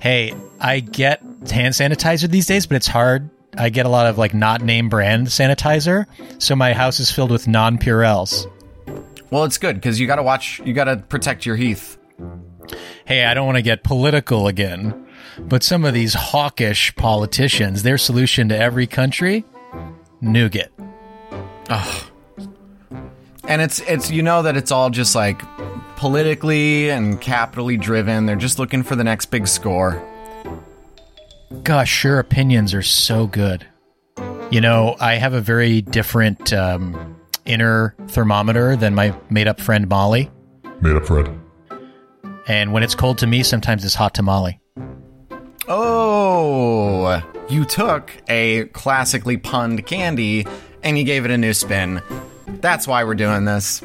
Hey, 0.00 0.34
I 0.60 0.80
get 0.80 1.20
hand 1.50 1.74
sanitizer 1.74 2.28
these 2.28 2.46
days, 2.46 2.66
but 2.66 2.76
it's 2.76 2.86
hard. 2.86 3.30
I 3.56 3.70
get 3.70 3.86
a 3.86 3.88
lot 3.88 4.06
of 4.06 4.18
like 4.18 4.34
not 4.34 4.60
name 4.60 4.90
brand 4.90 5.28
sanitizer, 5.28 6.04
so 6.38 6.54
my 6.54 6.74
house 6.74 7.00
is 7.00 7.10
filled 7.10 7.30
with 7.30 7.48
non 7.48 7.78
Purells. 7.78 8.46
Well, 9.30 9.44
it's 9.44 9.56
good 9.58 9.76
because 9.76 9.98
you 9.98 10.06
got 10.06 10.16
to 10.16 10.22
watch. 10.22 10.60
You 10.64 10.74
got 10.74 10.84
to 10.84 10.98
protect 10.98 11.46
your 11.46 11.56
Heath. 11.56 11.96
Hey, 13.06 13.24
I 13.24 13.32
don't 13.34 13.46
want 13.46 13.56
to 13.56 13.62
get 13.62 13.82
political 13.82 14.46
again, 14.48 15.05
but 15.38 15.62
some 15.62 15.84
of 15.84 15.94
these 15.94 16.14
hawkish 16.14 16.94
politicians, 16.96 17.82
their 17.82 17.98
solution 17.98 18.48
to 18.48 18.58
every 18.58 18.86
country, 18.86 19.44
nougat. 20.20 20.72
And 23.48 23.62
it's 23.62 23.80
it's 23.80 24.10
you 24.10 24.22
know 24.22 24.42
that 24.42 24.56
it's 24.56 24.72
all 24.72 24.90
just 24.90 25.14
like 25.14 25.40
politically 25.96 26.90
and 26.90 27.20
capitally 27.20 27.76
driven. 27.76 28.26
They're 28.26 28.36
just 28.36 28.58
looking 28.58 28.82
for 28.82 28.96
the 28.96 29.04
next 29.04 29.26
big 29.26 29.46
score. 29.46 30.02
Gosh, 31.62 32.04
your 32.04 32.18
opinions 32.18 32.74
are 32.74 32.82
so 32.82 33.26
good. 33.26 33.66
You 34.50 34.60
know, 34.60 34.96
I 35.00 35.14
have 35.14 35.32
a 35.32 35.40
very 35.40 35.80
different 35.80 36.52
um, 36.52 37.16
inner 37.44 37.94
thermometer 38.08 38.76
than 38.76 38.94
my 38.94 39.14
made 39.30 39.48
up 39.48 39.60
friend 39.60 39.88
Molly. 39.88 40.30
Made 40.80 40.96
up 40.96 41.06
friend. 41.06 41.40
And 42.48 42.72
when 42.72 42.82
it's 42.82 42.94
cold 42.94 43.18
to 43.18 43.26
me, 43.26 43.42
sometimes 43.42 43.84
it's 43.84 43.94
hot 43.94 44.14
to 44.14 44.22
Molly. 44.22 44.60
Oh, 45.68 47.22
you 47.48 47.64
took 47.64 48.12
a 48.28 48.66
classically 48.66 49.36
punned 49.36 49.84
candy 49.86 50.46
and 50.82 50.96
you 50.96 51.04
gave 51.04 51.24
it 51.24 51.30
a 51.30 51.38
new 51.38 51.52
spin. 51.52 52.02
That's 52.46 52.86
why 52.86 53.04
we're 53.04 53.14
doing 53.14 53.44
this. 53.44 53.82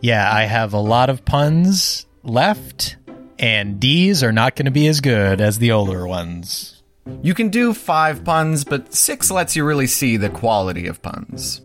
Yeah, 0.00 0.28
I 0.32 0.42
have 0.44 0.72
a 0.72 0.80
lot 0.80 1.10
of 1.10 1.24
puns 1.24 2.06
left, 2.22 2.96
and 3.38 3.78
D's 3.78 4.22
are 4.22 4.32
not 4.32 4.56
going 4.56 4.64
to 4.64 4.70
be 4.72 4.86
as 4.88 5.00
good 5.00 5.40
as 5.40 5.58
the 5.58 5.72
older 5.72 6.06
ones. 6.06 6.82
You 7.22 7.34
can 7.34 7.50
do 7.50 7.74
five 7.74 8.24
puns, 8.24 8.64
but 8.64 8.94
six 8.94 9.30
lets 9.30 9.56
you 9.56 9.64
really 9.64 9.86
see 9.86 10.16
the 10.16 10.30
quality 10.30 10.86
of 10.86 11.02
puns. 11.02 11.60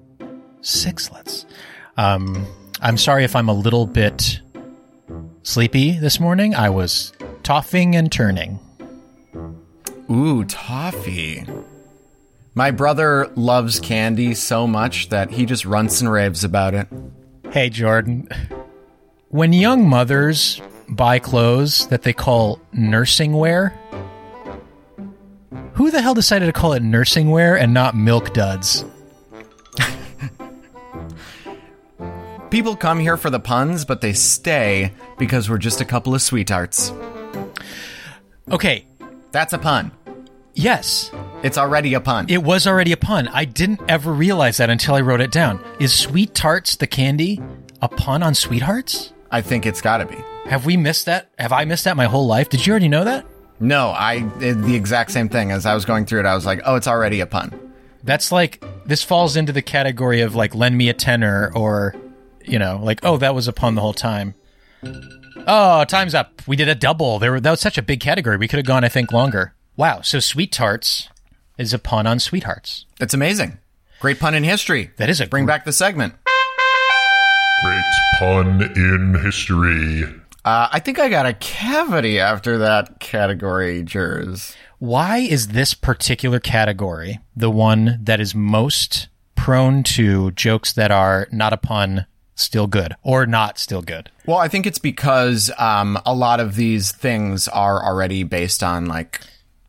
Sixlets. 0.61 1.45
Um, 1.97 2.45
I'm 2.81 2.97
sorry 2.97 3.23
if 3.23 3.35
I'm 3.35 3.49
a 3.49 3.53
little 3.53 3.85
bit 3.85 4.41
sleepy 5.43 5.97
this 5.97 6.19
morning. 6.19 6.55
I 6.55 6.69
was 6.69 7.13
toffing 7.43 7.95
and 7.95 8.11
turning. 8.11 8.59
Ooh, 10.09 10.43
toffee. 10.45 11.45
My 12.53 12.71
brother 12.71 13.31
loves 13.35 13.79
candy 13.79 14.33
so 14.33 14.67
much 14.67 15.09
that 15.09 15.31
he 15.31 15.45
just 15.45 15.65
runts 15.65 15.99
and 15.99 16.11
raves 16.11 16.43
about 16.43 16.73
it. 16.73 16.87
Hey, 17.51 17.69
Jordan. 17.69 18.29
When 19.29 19.51
young 19.51 19.89
mothers 19.89 20.61
buy 20.87 21.19
clothes 21.19 21.87
that 21.87 22.03
they 22.03 22.13
call 22.13 22.61
nursing 22.71 23.33
wear, 23.33 23.77
who 25.73 25.91
the 25.91 26.01
hell 26.01 26.13
decided 26.13 26.45
to 26.45 26.53
call 26.53 26.73
it 26.73 26.83
nursing 26.83 27.31
wear 27.31 27.57
and 27.57 27.73
not 27.73 27.95
milk 27.95 28.33
duds? 28.33 28.85
People 32.49 32.75
come 32.77 32.99
here 32.99 33.17
for 33.17 33.29
the 33.29 33.39
puns, 33.39 33.83
but 33.83 33.99
they 34.01 34.13
stay 34.13 34.93
because 35.17 35.49
we're 35.49 35.57
just 35.57 35.81
a 35.81 35.85
couple 35.85 36.13
of 36.15 36.21
sweethearts. 36.21 36.93
Okay, 38.51 38.85
That's 39.35 39.51
a 39.51 39.57
pun. 39.57 39.91
yes, 40.53 41.11
It's 41.43 41.57
already 41.57 41.93
a 41.93 41.99
pun. 41.99 42.27
it 42.29 42.41
was 42.41 42.65
already 42.65 42.93
a 42.93 42.97
pun. 42.97 43.27
I 43.27 43.43
didn't 43.43 43.81
ever 43.89 44.13
realize 44.13 44.55
that 44.57 44.69
until 44.69 44.95
I 44.95 45.01
wrote 45.01 45.19
it 45.19 45.29
down. 45.29 45.61
Is 45.77 45.93
Sweet 45.93 46.33
Tarts 46.33 46.77
the 46.77 46.87
candy 46.87 47.41
a 47.81 47.89
pun 47.89 48.23
on 48.23 48.33
Sweethearts? 48.33 49.11
I 49.29 49.41
think 49.41 49.65
it's 49.65 49.81
gotta 49.81 50.05
be. 50.05 50.15
Have 50.49 50.65
we 50.65 50.77
missed 50.77 51.05
that? 51.07 51.31
Have 51.37 51.51
I 51.51 51.65
missed 51.65 51.83
that 51.83 51.97
my 51.97 52.05
whole 52.05 52.25
life? 52.25 52.47
Did 52.47 52.65
you 52.65 52.71
already 52.71 52.87
know 52.87 53.03
that? 53.03 53.25
No, 53.59 53.89
I 53.89 54.21
did 54.21 54.63
the 54.63 54.73
exact 54.73 55.11
same 55.11 55.27
thing. 55.27 55.51
As 55.51 55.65
I 55.65 55.73
was 55.73 55.83
going 55.83 56.05
through 56.05 56.21
it, 56.21 56.25
I 56.25 56.33
was 56.33 56.45
like, 56.45 56.61
oh, 56.65 56.75
it's 56.75 56.87
already 56.87 57.19
a 57.19 57.25
pun. 57.25 57.73
That's 58.05 58.31
like 58.31 58.63
this 58.85 59.03
falls 59.03 59.35
into 59.35 59.51
the 59.51 59.61
category 59.61 60.21
of 60.21 60.33
like 60.33 60.55
lend 60.55 60.77
me 60.77 60.87
a 60.87 60.93
tenor 60.93 61.51
or 61.53 61.93
you 62.45 62.57
know, 62.57 62.79
like 62.81 63.01
oh 63.03 63.17
that 63.17 63.35
was 63.35 63.49
a 63.49 63.53
pun 63.53 63.75
the 63.75 63.81
whole 63.81 63.93
time. 63.93 64.33
Oh, 65.47 65.83
time's 65.85 66.15
up. 66.15 66.41
We 66.47 66.55
did 66.55 66.67
a 66.67 66.75
double. 66.75 67.19
There 67.19 67.31
were, 67.33 67.39
that 67.39 67.51
was 67.51 67.59
such 67.61 67.77
a 67.77 67.81
big 67.83 67.99
category. 67.99 68.37
We 68.37 68.47
could 68.47 68.57
have 68.57 68.65
gone 68.65 68.83
I 68.83 68.89
think 68.89 69.11
longer. 69.11 69.53
Wow, 69.77 70.01
so 70.01 70.19
Sweet 70.19 70.51
Tarts 70.51 71.09
is 71.57 71.73
a 71.73 71.79
pun 71.79 72.07
on 72.07 72.19
Sweethearts. 72.19 72.85
That's 72.99 73.13
amazing. 73.13 73.59
Great 73.99 74.19
pun 74.19 74.33
in 74.33 74.43
history. 74.43 74.91
That 74.97 75.09
is 75.09 75.21
a 75.21 75.27
Bring 75.27 75.45
gr- 75.45 75.49
back 75.49 75.65
the 75.65 75.73
segment. 75.73 76.15
Great 77.63 77.83
pun 78.19 78.61
in 78.75 79.19
history. 79.23 80.03
Uh, 80.43 80.67
I 80.71 80.79
think 80.79 80.99
I 80.99 81.09
got 81.09 81.25
a 81.25 81.33
cavity 81.33 82.19
after 82.19 82.59
that 82.59 82.99
category, 82.99 83.83
Jers. 83.83 84.55
Why 84.79 85.17
is 85.17 85.49
this 85.49 85.73
particular 85.73 86.39
category 86.39 87.19
the 87.35 87.49
one 87.49 87.99
that 88.01 88.19
is 88.19 88.35
most 88.35 89.07
prone 89.35 89.83
to 89.83 90.31
jokes 90.31 90.73
that 90.73 90.91
are 90.91 91.27
not 91.31 91.53
a 91.53 91.57
pun, 91.57 92.05
still 92.35 92.67
good, 92.67 92.95
or 93.03 93.25
not 93.25 93.57
still 93.57 93.81
good? 93.81 94.09
Well, 94.25 94.37
I 94.37 94.47
think 94.47 94.65
it's 94.65 94.79
because 94.79 95.51
um, 95.57 95.97
a 96.05 96.13
lot 96.13 96.39
of 96.39 96.55
these 96.55 96.91
things 96.91 97.47
are 97.47 97.83
already 97.83 98.23
based 98.23 98.61
on 98.63 98.85
like, 98.85 99.21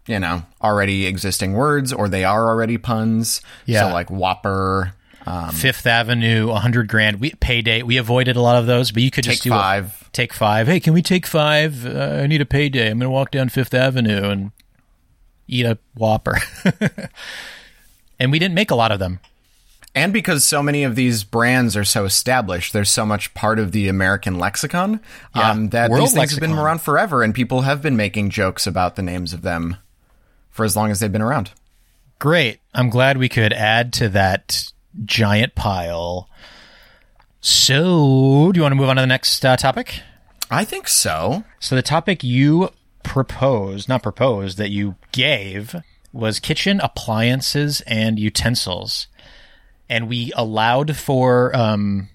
you 0.07 0.19
know, 0.19 0.43
already 0.63 1.07
existing 1.07 1.53
words, 1.55 1.93
or 1.93 2.09
they 2.09 2.25
are 2.25 2.49
already 2.49 2.79
puns. 2.79 3.41
Yeah. 3.67 3.89
So 3.89 3.95
like 3.95 4.11
Whopper, 4.11 4.93
um, 5.27 5.51
Fifth 5.51 5.87
Avenue, 5.87 6.51
a 6.51 6.57
hundred 6.61 6.89
grand, 6.89 7.21
we 7.21 7.31
payday. 7.33 7.83
We 7.83 7.97
avoided 7.97 8.37
a 8.37 8.41
lot 8.41 8.57
of 8.57 8.67
those, 8.67 8.91
but 8.93 9.03
you 9.03 9.11
could 9.11 9.25
just 9.25 9.43
Take 9.43 9.51
do 9.51 9.55
a- 9.55 9.59
Five. 9.59 10.13
take 10.13 10.33
five. 10.33 10.67
Hey, 10.69 10.81
can 10.81 10.93
we 10.95 11.03
take 11.03 11.27
five? 11.27 11.85
Uh, 11.87 12.21
I 12.23 12.27
need 12.27 12.41
a 12.41 12.47
payday. 12.47 12.91
I'm 12.91 12.99
going 12.99 13.07
to 13.09 13.11
walk 13.11 13.31
down 13.33 13.49
Fifth 13.49 13.75
Avenue 13.75 14.31
and 14.31 14.51
eat 15.49 15.67
a 15.67 15.79
Whopper. 15.97 16.39
and 18.19 18.31
we 18.33 18.39
didn't 18.39 18.55
make 18.55 18.71
a 18.71 18.75
lot 18.77 18.93
of 18.93 18.99
them. 18.99 19.21
And 19.97 20.13
because 20.13 20.45
so 20.45 20.63
many 20.63 20.85
of 20.85 20.95
these 20.95 21.25
brands 21.25 21.77
are 21.77 21.85
so 21.85 22.05
established, 22.05 22.73
there's 22.73 22.91
so 22.91 23.05
much 23.05 23.35
part 23.35 23.59
of 23.59 23.73
the 23.73 23.89
American 23.89 24.39
lexicon 24.39 25.01
Yeah. 25.35 25.51
um, 25.51 25.71
that 25.71 25.91
World 25.91 26.03
these 26.05 26.13
things 26.15 26.31
have 26.33 26.41
been 26.41 26.53
around 26.53 26.83
forever, 26.83 27.23
and 27.25 27.35
people 27.35 27.63
have 27.63 27.83
been 27.83 27.97
making 27.97 28.31
jokes 28.31 28.67
about 28.67 28.95
the 28.95 29.03
names 29.03 29.33
of 29.33 29.43
them 29.43 29.79
for 30.51 30.65
as 30.65 30.77
long 30.77 30.91
as 30.93 31.01
they've 31.01 31.11
been 31.11 31.23
around. 31.23 31.51
Great. 32.19 32.61
I'm 32.73 32.91
glad 32.91 33.19
we 33.19 33.29
could 33.29 33.53
add 33.53 33.93
to 33.95 34.09
that 34.11 34.71
giant 35.05 35.55
pile. 35.55 36.29
So, 37.41 38.51
do 38.53 38.59
you 38.59 38.63
want 38.63 38.73
to 38.73 38.77
move 38.77 38.89
on 38.89 38.97
to 38.97 39.03
the 39.03 39.07
next 39.07 39.45
uh, 39.45 39.57
topic? 39.57 40.01
I 40.51 40.65
think 40.65 40.89
so. 40.89 41.45
So, 41.61 41.75
the 41.75 41.83
topic 41.83 42.25
you 42.25 42.71
proposed, 43.03 43.89
not 43.89 44.03
proposed, 44.03 44.59
that 44.59 44.71
you 44.71 44.97
gave 45.13 45.77
was 46.13 46.41
kitchen 46.41 46.81
appliances 46.81 47.83
and 47.83 48.19
utensils. 48.19 49.07
And 49.89 50.09
we 50.09 50.33
allowed 50.35 50.97
for 50.97 51.55
um, 51.57 52.09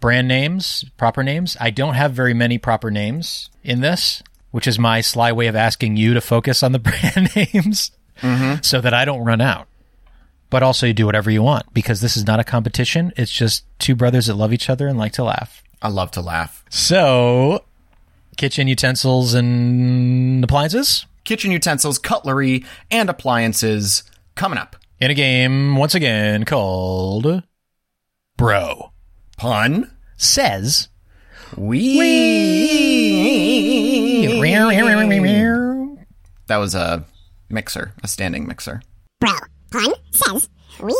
brand 0.00 0.28
names, 0.28 0.84
proper 0.96 1.22
names. 1.22 1.56
I 1.60 1.70
don't 1.70 1.94
have 1.94 2.12
very 2.12 2.34
many 2.34 2.58
proper 2.58 2.90
names 2.90 3.50
in 3.62 3.80
this, 3.80 4.22
which 4.50 4.66
is 4.66 4.78
my 4.78 5.00
sly 5.00 5.32
way 5.32 5.46
of 5.46 5.56
asking 5.56 5.96
you 5.96 6.14
to 6.14 6.20
focus 6.20 6.62
on 6.62 6.72
the 6.72 6.78
brand 6.80 7.34
names 7.34 7.90
so 8.62 8.80
that 8.80 8.94
I 8.94 9.04
don't 9.04 9.24
run 9.24 9.40
out. 9.40 9.66
But 10.50 10.62
also, 10.62 10.86
you 10.86 10.92
do 10.92 11.06
whatever 11.06 11.30
you 11.30 11.42
want 11.42 11.74
because 11.74 12.00
this 12.00 12.16
is 12.16 12.26
not 12.26 12.38
a 12.38 12.44
competition. 12.44 13.12
It's 13.16 13.32
just 13.32 13.64
two 13.80 13.96
brothers 13.96 14.26
that 14.26 14.34
love 14.34 14.52
each 14.52 14.70
other 14.70 14.86
and 14.86 14.96
like 14.96 15.12
to 15.14 15.24
laugh. 15.24 15.64
I 15.82 15.88
love 15.88 16.12
to 16.12 16.20
laugh. 16.20 16.64
So, 16.70 17.64
kitchen 18.36 18.68
utensils 18.68 19.34
and 19.34 20.44
appliances 20.44 21.06
Kitchen 21.24 21.50
utensils, 21.50 21.98
cutlery, 21.98 22.64
and 22.90 23.08
appliances 23.08 24.04
coming 24.34 24.58
up. 24.58 24.76
In 25.00 25.10
a 25.10 25.14
game 25.14 25.76
once 25.76 25.94
again 25.94 26.44
called 26.44 27.42
Bro 28.36 28.92
Pun. 29.36 29.90
Says. 30.16 30.88
We. 31.56 31.98
That 36.46 36.56
was 36.58 36.74
a 36.74 37.04
mixer, 37.48 37.92
a 38.02 38.08
standing 38.08 38.46
mixer. 38.46 38.82
Bro. 39.20 39.32
Pun 39.70 39.92
says. 40.10 40.48
Wee. 40.80 40.92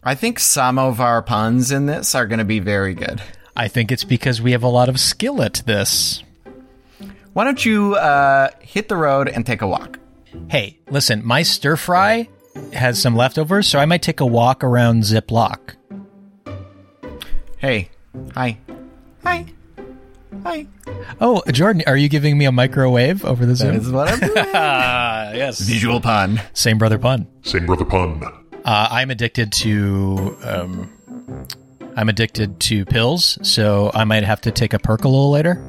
I 0.03 0.15
think 0.15 0.39
some 0.39 0.79
of 0.79 0.99
our 0.99 1.21
puns 1.21 1.71
in 1.71 1.85
this 1.85 2.15
are 2.15 2.25
going 2.25 2.39
to 2.39 2.45
be 2.45 2.59
very 2.59 2.95
good. 2.95 3.21
I 3.59 3.67
think 3.67 3.91
it's 3.91 4.05
because 4.05 4.41
we 4.41 4.53
have 4.53 4.63
a 4.63 4.69
lot 4.69 4.87
of 4.87 4.97
skill 5.01 5.41
at 5.41 5.55
this. 5.65 6.23
Why 7.33 7.43
don't 7.43 7.63
you 7.65 7.95
uh, 7.95 8.47
hit 8.61 8.87
the 8.87 8.95
road 8.95 9.27
and 9.27 9.45
take 9.45 9.61
a 9.61 9.67
walk? 9.67 9.99
Hey, 10.49 10.79
listen, 10.89 11.25
my 11.25 11.43
stir 11.43 11.75
fry 11.75 12.29
has 12.71 13.01
some 13.01 13.17
leftovers, 13.17 13.67
so 13.67 13.77
I 13.77 13.85
might 13.85 14.01
take 14.01 14.21
a 14.21 14.25
walk 14.25 14.63
around 14.63 15.03
Ziploc. 15.03 15.75
Hey. 17.57 17.89
Hi. 18.33 18.57
Hi. 19.23 19.45
Hi. 20.43 20.65
Oh, 21.19 21.43
Jordan, 21.51 21.83
are 21.85 21.97
you 21.97 22.07
giving 22.07 22.37
me 22.37 22.45
a 22.45 22.51
microwave 22.53 23.25
over 23.25 23.45
the 23.45 23.51
That 23.53 23.57
Zoom? 23.57 23.75
is 23.75 23.91
what 23.91 24.07
I'm 24.09 24.19
doing. 24.19 24.45
Yes. 25.39 25.59
Visual 25.59 25.99
pun. 26.01 26.41
Same 26.53 26.77
brother 26.77 26.97
pun. 26.97 27.27
Same 27.43 27.65
brother 27.65 27.83
pun. 27.85 28.23
Uh, 28.65 28.87
I'm 28.89 29.11
addicted 29.11 29.51
to 29.53 30.37
um, 30.43 30.89
I'm 31.95 32.09
addicted 32.09 32.59
to 32.61 32.85
pills, 32.85 33.37
so 33.41 33.91
I 33.93 34.03
might 34.03 34.23
have 34.23 34.41
to 34.41 34.51
take 34.51 34.73
a 34.73 34.79
perk 34.79 35.03
a 35.03 35.07
little 35.09 35.31
later. 35.31 35.61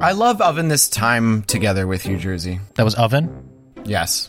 I 0.00 0.12
love 0.12 0.40
oven 0.40 0.68
this 0.68 0.88
time 0.88 1.42
together 1.42 1.86
with 1.86 2.06
you, 2.06 2.16
Jersey. 2.16 2.60
That 2.74 2.84
was 2.84 2.94
oven. 2.94 3.48
Yes. 3.84 4.28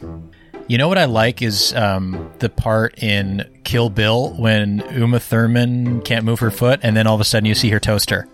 You 0.68 0.78
know 0.78 0.88
what 0.88 0.98
I 0.98 1.06
like 1.06 1.42
is 1.42 1.74
um, 1.74 2.32
the 2.40 2.50
part 2.50 3.02
in 3.04 3.48
Kill 3.64 3.90
Bill 3.90 4.34
when 4.34 4.84
Uma 4.92 5.20
Thurman 5.20 6.02
can't 6.02 6.26
move 6.26 6.40
her 6.40 6.52
foot, 6.52 6.80
and 6.84 6.96
then 6.96 7.08
all 7.08 7.16
of 7.16 7.22
a 7.22 7.26
sudden 7.26 7.46
you 7.46 7.56
see 7.56 7.70
her 7.70 7.80
toaster. 7.80 8.28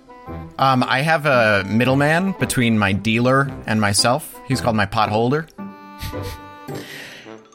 Um, 0.59 0.83
I 0.83 1.01
have 1.01 1.25
a 1.25 1.63
middleman 1.67 2.33
between 2.33 2.77
my 2.77 2.91
dealer 2.91 3.49
and 3.65 3.79
myself. 3.79 4.39
He's 4.47 4.61
called 4.61 4.75
my 4.75 4.85
pot 4.85 5.09
holder. 5.09 5.47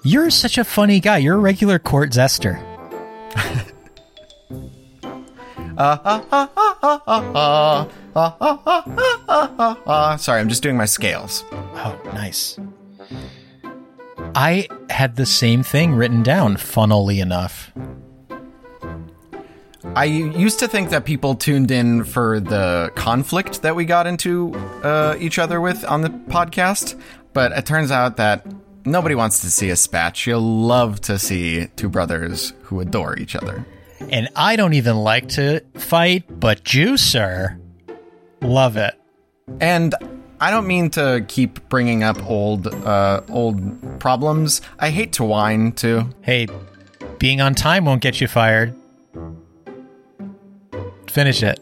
You're 0.05 0.31
such 0.31 0.59
a 0.59 0.64
funny 0.64 1.00
guy. 1.00 1.18
You're 1.18 1.37
a 1.37 1.40
regular 1.40 1.79
court 1.79 2.11
zester. 2.11 2.61
Sorry, 10.18 10.40
I'm 10.40 10.48
just 10.48 10.62
doing 10.62 10.76
my 10.76 10.85
scales. 10.85 11.44
Oh, 11.52 12.00
nice. 12.06 12.58
I 14.35 14.68
had 14.90 15.16
the 15.16 15.26
same 15.26 15.62
thing 15.62 15.94
written 15.94 16.22
down, 16.22 16.56
funnily 16.56 17.20
enough. 17.20 17.72
I 19.94 20.04
used 20.04 20.58
to 20.61 20.68
think 20.68 20.90
that 20.90 21.04
people 21.04 21.35
tuned 21.35 21.70
in 21.70 22.04
for 22.04 22.40
the 22.40 22.92
conflict 22.94 23.62
that 23.62 23.76
we 23.76 23.85
got 23.85 24.06
into 24.06 24.54
uh, 24.82 25.16
each 25.18 25.38
other 25.38 25.61
with 25.61 25.85
on 25.85 26.02
the 26.02 26.08
podcast, 26.08 27.00
but 27.32 27.52
it 27.52 27.66
turns 27.66 27.90
out 27.90 28.16
that 28.16 28.46
nobody 28.87 29.14
wants 29.14 29.40
to 29.40 29.50
see 29.50 29.70
a 29.70 29.76
spat. 29.76 30.26
You'll 30.26 30.40
love 30.40 31.00
to 31.02 31.18
see 31.18 31.66
two 31.76 31.88
brothers 31.88 32.52
who 32.62 32.80
adore 32.80 33.18
each 33.18 33.37
other. 33.37 33.66
And 34.10 34.28
I 34.36 34.56
don't 34.56 34.74
even 34.74 34.96
like 34.96 35.28
to 35.30 35.60
fight, 35.74 36.24
but 36.28 36.64
Juicer, 36.64 37.58
love 38.40 38.76
it. 38.76 38.94
And 39.60 39.94
I 40.40 40.50
don't 40.50 40.66
mean 40.66 40.90
to 40.90 41.24
keep 41.28 41.68
bringing 41.68 42.02
up 42.02 42.22
old, 42.28 42.66
uh, 42.66 43.22
old 43.30 44.00
problems. 44.00 44.60
I 44.78 44.90
hate 44.90 45.12
to 45.14 45.24
whine 45.24 45.72
too. 45.72 46.08
Hey, 46.20 46.46
being 47.18 47.40
on 47.40 47.54
time 47.54 47.84
won't 47.84 48.02
get 48.02 48.20
you 48.20 48.28
fired. 48.28 48.74
Finish 51.08 51.42
it. 51.42 51.60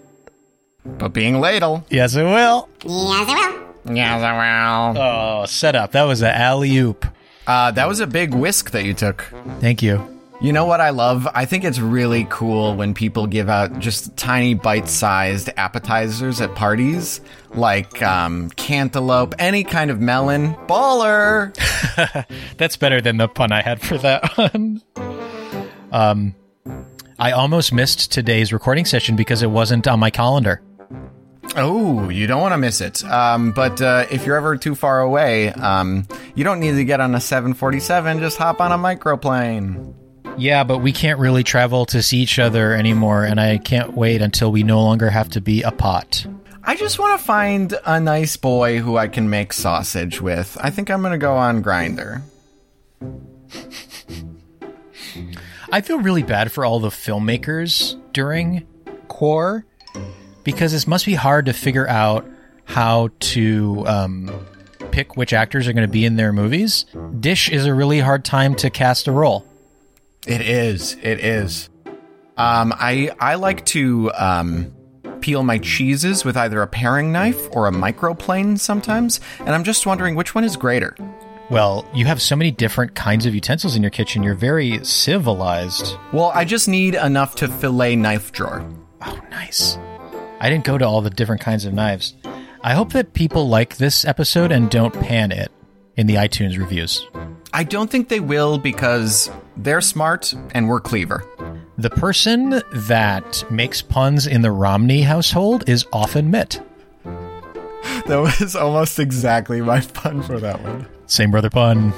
But 0.85 1.13
being 1.13 1.41
ladle. 1.41 1.85
Yes, 1.91 2.15
it 2.15 2.25
will. 2.25 2.69
Yes, 2.85 3.29
I 3.29 3.61
will. 3.85 3.95
Yeah, 3.95 4.95
well. 4.95 5.43
Oh, 5.43 5.47
set 5.47 5.75
up. 5.75 5.93
That 5.93 6.05
was 6.05 6.23
an 6.23 6.31
alley 6.35 6.77
oop. 6.77 7.07
Uh, 7.47 7.71
that 7.73 7.89
was 7.89 8.01
a 8.01 8.07
big 8.07 8.33
whisk 8.35 8.71
that 8.71 8.85
you 8.85 8.95
took. 8.95 9.23
Thank 9.61 9.83
you. 9.83 10.20
You 10.43 10.55
know 10.55 10.65
what 10.65 10.81
I 10.81 10.89
love? 10.89 11.29
I 11.35 11.45
think 11.45 11.65
it's 11.65 11.79
really 11.79 12.27
cool 12.31 12.75
when 12.75 12.95
people 12.95 13.27
give 13.27 13.51
out 13.51 13.79
just 13.79 14.17
tiny 14.17 14.55
bite-sized 14.55 15.51
appetizers 15.59 16.41
at 16.41 16.55
parties, 16.55 17.21
like 17.55 18.03
um, 18.03 18.49
cantaloupe, 18.51 19.35
any 19.39 19.65
kind 19.65 19.91
of 19.91 20.01
melon. 20.01 20.55
Baller! 20.67 21.55
That's 22.57 22.77
better 22.79 23.03
than 23.03 23.19
the 23.19 23.29
pun 23.29 23.53
I 23.53 23.61
had 23.61 23.83
for 23.83 23.99
that 23.99 24.39
one. 24.39 24.83
Um, 25.93 26.35
I 27.19 27.33
almost 27.33 27.75
missed 27.75 28.11
today's 28.11 28.51
recording 28.51 28.87
session 28.87 29.17
because 29.17 29.43
it 29.43 29.51
wasn't 29.51 29.87
on 29.87 30.01
my 30.01 30.09
calendar. 30.09 30.63
Oh, 31.55 32.09
you 32.09 32.27
don't 32.27 32.41
want 32.41 32.55
to 32.55 32.59
miss 32.59 32.81
it. 32.81 33.05
Um, 33.05 33.53
but 33.53 33.83
uh, 33.83 34.07
if 34.11 34.25
you're 34.25 34.37
ever 34.37 34.57
too 34.57 34.75
far 34.75 35.01
away, 35.01 35.51
um, 35.51 36.07
you 36.35 36.45
don't 36.45 36.61
need 36.61 36.77
to 36.77 36.85
get 36.85 37.01
on 37.01 37.15
a 37.15 37.21
747. 37.21 38.21
Just 38.21 38.39
hop 38.39 38.63
on 38.63 38.73
a 38.73 38.79
microplane. 38.79 40.00
Yeah, 40.39 40.65
but 40.65 40.79
we 40.79 40.93
can't 40.93 41.19
really 41.19 41.45
travel 41.45 41.87
to 41.87 42.03
see 42.03 42.19
each 42.19 42.39
other 42.39 42.73
anymore, 42.73 43.25
and 43.25 43.41
I 43.41 43.59
can't 43.59 43.95
wait 43.95 44.23
until 44.23 44.51
we 44.51 44.63
no 44.63 44.83
longer 44.83 45.11
have 45.11 45.29
to 45.31 45.41
be 45.41 45.63
a 45.63 45.71
pot. 45.71 46.27
I 46.63 46.77
just 46.77 46.99
want 46.99 47.19
to 47.19 47.25
find 47.25 47.75
a 47.85 48.01
nice 48.01 48.37
boy 48.37 48.79
who 48.79 48.97
I 48.97 49.09
can 49.09 49.31
make 49.31 49.53
sausage 49.53 50.21
with. 50.21 50.57
I 50.61 50.71
think 50.71 50.91
I'm 50.91 51.01
going 51.01 51.13
to 51.13 51.19
go 51.19 51.37
on 51.37 51.63
Grinder. 51.63 52.23
I 55.73 55.81
feel 55.81 56.01
really 56.01 56.23
bad 56.23 56.53
for 56.53 56.65
all 56.65 56.81
the 56.81 56.89
filmmakers 56.89 58.01
during 58.13 58.67
Core 59.09 59.65
because 60.45 60.73
this 60.73 60.87
must 60.87 61.07
be 61.07 61.15
hard 61.15 61.47
to 61.47 61.53
figure 61.53 61.89
out 61.89 62.29
how 62.65 63.11
to 63.21 63.85
um, 63.87 64.47
pick 64.91 65.17
which 65.17 65.33
actors 65.33 65.67
are 65.69 65.73
going 65.73 65.87
to 65.87 65.93
be 65.93 66.05
in 66.05 66.17
their 66.17 66.33
movies. 66.33 66.87
Dish 67.19 67.51
is 67.51 67.67
a 67.67 67.75
really 67.75 68.01
hard 68.01 68.25
time 68.25 68.55
to 68.57 68.71
cast 68.71 69.09
a 69.09 69.13
role. 69.13 69.45
It 70.31 70.43
is. 70.43 70.97
It 71.03 71.19
is. 71.25 71.69
Um, 72.37 72.73
I 72.77 73.11
I 73.19 73.35
like 73.35 73.67
to 73.67 74.13
um, 74.15 74.73
peel 75.21 75.43
my 75.43 75.59
cheeses 75.59 76.25
with 76.25 76.37
either 76.37 76.63
a 76.63 76.69
paring 76.69 77.11
knife 77.11 77.49
or 77.51 77.67
a 77.67 77.73
microplane 77.73 78.59
sometimes, 78.59 79.21
and 79.41 79.51
I'm 79.51 79.65
just 79.65 79.87
wondering 79.87 80.15
which 80.15 80.35
one 80.35 80.45
is 80.45 80.57
greater. 80.57 80.97
Well, 81.51 81.85
you 81.93 82.07
have 82.07 82.23
so 82.23 82.37
many 82.37 82.53
different 82.53 82.95
kinds 82.95 83.27
of 83.27 83.35
utensils 83.35 83.75
in 83.75 83.83
your 83.83 83.91
kitchen. 83.91 84.23
You're 84.23 84.37
very 84.37 84.85
civilized. 84.85 85.97
Well, 86.13 86.31
I 86.33 86.45
just 86.45 86.69
need 86.69 86.95
enough 86.95 87.35
to 87.37 87.49
fillet 87.49 87.97
knife 87.97 88.31
drawer. 88.31 88.65
Oh, 89.03 89.21
nice. 89.33 89.77
I 90.39 90.49
didn't 90.49 90.65
go 90.65 90.79
to 90.79 90.87
all 90.87 91.03
the 91.03 91.11
different 91.11 91.43
kinds 91.43 91.65
of 91.65 91.75
knives. 91.75 92.15
I 92.63 92.75
hope 92.75 92.93
that 92.93 93.15
people 93.15 93.49
like 93.49 93.79
this 93.79 94.05
episode 94.05 94.53
and 94.53 94.71
don't 94.71 94.95
pan 94.95 95.33
it 95.33 95.51
in 95.97 96.07
the 96.07 96.15
iTunes 96.15 96.57
reviews. 96.57 97.05
I 97.53 97.65
don't 97.65 97.91
think 97.91 98.09
they 98.09 98.21
will 98.21 98.57
because 98.59 99.29
they're 99.65 99.81
smart 99.81 100.35
and 100.53 100.69
we're 100.69 100.81
clever. 100.81 101.25
The 101.79 101.91
person 101.91 102.63
that 102.73 103.45
makes 103.51 103.83
puns 103.83 104.27
in 104.27 104.43
the 104.43 104.51
Romney 104.51 105.03
household 105.03 105.69
is 105.69 105.87
often 105.93 106.31
Mitt. 106.31 106.61
That 108.07 108.17
was 108.41 108.57
almost 108.57 108.99
exactly 108.99 109.61
my 109.61 109.81
pun 109.81 110.23
for 110.23 110.39
that 110.41 110.61
one. 110.63 110.87
Same 111.07 111.31
brother 111.31 111.51
pun. 111.51 111.93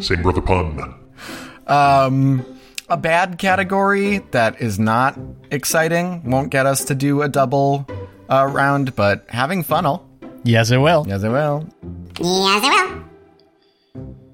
Same 0.00 0.22
brother 0.22 0.40
pun. 0.40 0.94
Um, 1.66 2.44
a 2.88 2.96
bad 2.96 3.38
category 3.38 4.18
that 4.30 4.60
is 4.60 4.78
not 4.78 5.18
exciting 5.50 6.28
won't 6.30 6.50
get 6.50 6.66
us 6.66 6.84
to 6.86 6.94
do 6.94 7.22
a 7.22 7.28
double 7.28 7.86
uh, 8.28 8.46
round, 8.50 8.94
but 8.96 9.26
having 9.28 9.62
funnel. 9.62 10.08
Yes, 10.44 10.70
it 10.70 10.78
will. 10.78 11.04
Yes, 11.08 11.22
it 11.22 11.28
will. 11.28 11.68
Yes, 12.18 12.64
it 12.64 12.72
will. 13.94 14.25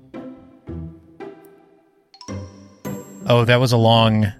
Oh, 3.26 3.44
that 3.44 3.60
was 3.60 3.72
a 3.72 3.76
long 3.76 4.32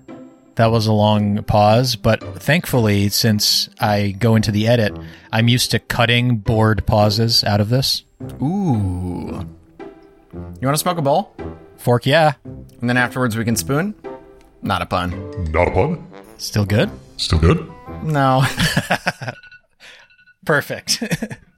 that 0.57 0.67
was 0.67 0.87
a 0.87 0.93
long 0.93 1.43
pause, 1.45 1.97
but 1.97 2.21
thankfully 2.43 3.09
since 3.09 3.71
I 3.81 4.11
go 4.11 4.37
into 4.37 4.51
the 4.51 4.69
edit, 4.69 4.97
I'm 5.33 5.49
used 5.49 5.71
to 5.71 5.79
cutting 5.79 6.37
bored 6.37 6.85
pauses 6.87 7.43
out 7.45 7.61
of 7.61 7.69
this. 7.71 8.05
Ooh. 8.43 9.47
You 10.33 10.67
want 10.69 10.75
to 10.75 10.79
smoke 10.79 10.99
a 10.99 11.03
bowl? 11.03 11.35
Fork, 11.77 12.07
yeah. 12.07 12.35
And 12.45 12.89
then 12.89 12.97
afterwards 12.97 13.37
we 13.37 13.45
can 13.45 13.57
spoon? 13.57 13.95
Not 14.63 14.83
a 14.83 14.87
pun. 14.87 15.11
Not 15.51 15.69
a 15.69 15.71
pun? 15.71 16.07
Still 16.39 16.65
good? 16.65 16.91
Still 17.17 17.39
good? 17.39 17.71
No. 18.03 18.45
Perfect. 20.45 21.03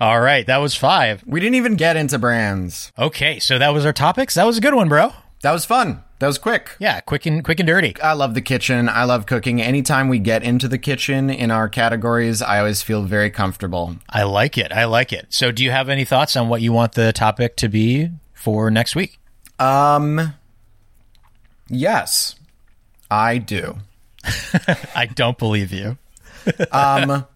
All 0.00 0.20
right, 0.20 0.46
that 0.46 0.58
was 0.58 0.74
5. 0.74 1.24
we 1.26 1.40
didn't 1.40 1.56
even 1.56 1.76
get 1.76 1.96
into 1.96 2.18
brands. 2.18 2.92
Okay, 2.98 3.38
so 3.38 3.58
that 3.58 3.70
was 3.70 3.84
our 3.86 3.92
topics. 3.92 4.34
That 4.34 4.46
was 4.46 4.58
a 4.58 4.60
good 4.60 4.74
one, 4.74 4.88
bro. 4.88 5.12
That 5.42 5.52
was 5.52 5.64
fun. 5.64 6.02
That 6.18 6.28
was 6.28 6.38
quick. 6.38 6.70
Yeah, 6.78 7.00
quick 7.00 7.26
and 7.26 7.44
quick 7.44 7.60
and 7.60 7.66
dirty. 7.66 7.94
I 8.02 8.14
love 8.14 8.32
the 8.34 8.40
kitchen. 8.40 8.88
I 8.88 9.04
love 9.04 9.26
cooking. 9.26 9.60
Anytime 9.60 10.08
we 10.08 10.18
get 10.18 10.42
into 10.42 10.66
the 10.66 10.78
kitchen 10.78 11.28
in 11.28 11.50
our 11.50 11.68
categories, 11.68 12.40
I 12.40 12.58
always 12.58 12.82
feel 12.82 13.02
very 13.02 13.30
comfortable. 13.30 13.96
I 14.08 14.22
like 14.22 14.56
it. 14.56 14.72
I 14.72 14.86
like 14.86 15.12
it. 15.12 15.26
So, 15.28 15.52
do 15.52 15.62
you 15.62 15.70
have 15.70 15.90
any 15.90 16.06
thoughts 16.06 16.36
on 16.36 16.48
what 16.48 16.62
you 16.62 16.72
want 16.72 16.92
the 16.92 17.12
topic 17.12 17.56
to 17.56 17.68
be 17.68 18.10
for 18.32 18.70
next 18.70 18.96
week? 18.96 19.18
Um, 19.58 20.32
yes, 21.68 22.34
I 23.10 23.36
do. 23.36 23.76
I 24.94 25.06
don't 25.14 25.36
believe 25.36 25.70
you. 25.70 25.98
Um, 26.72 27.26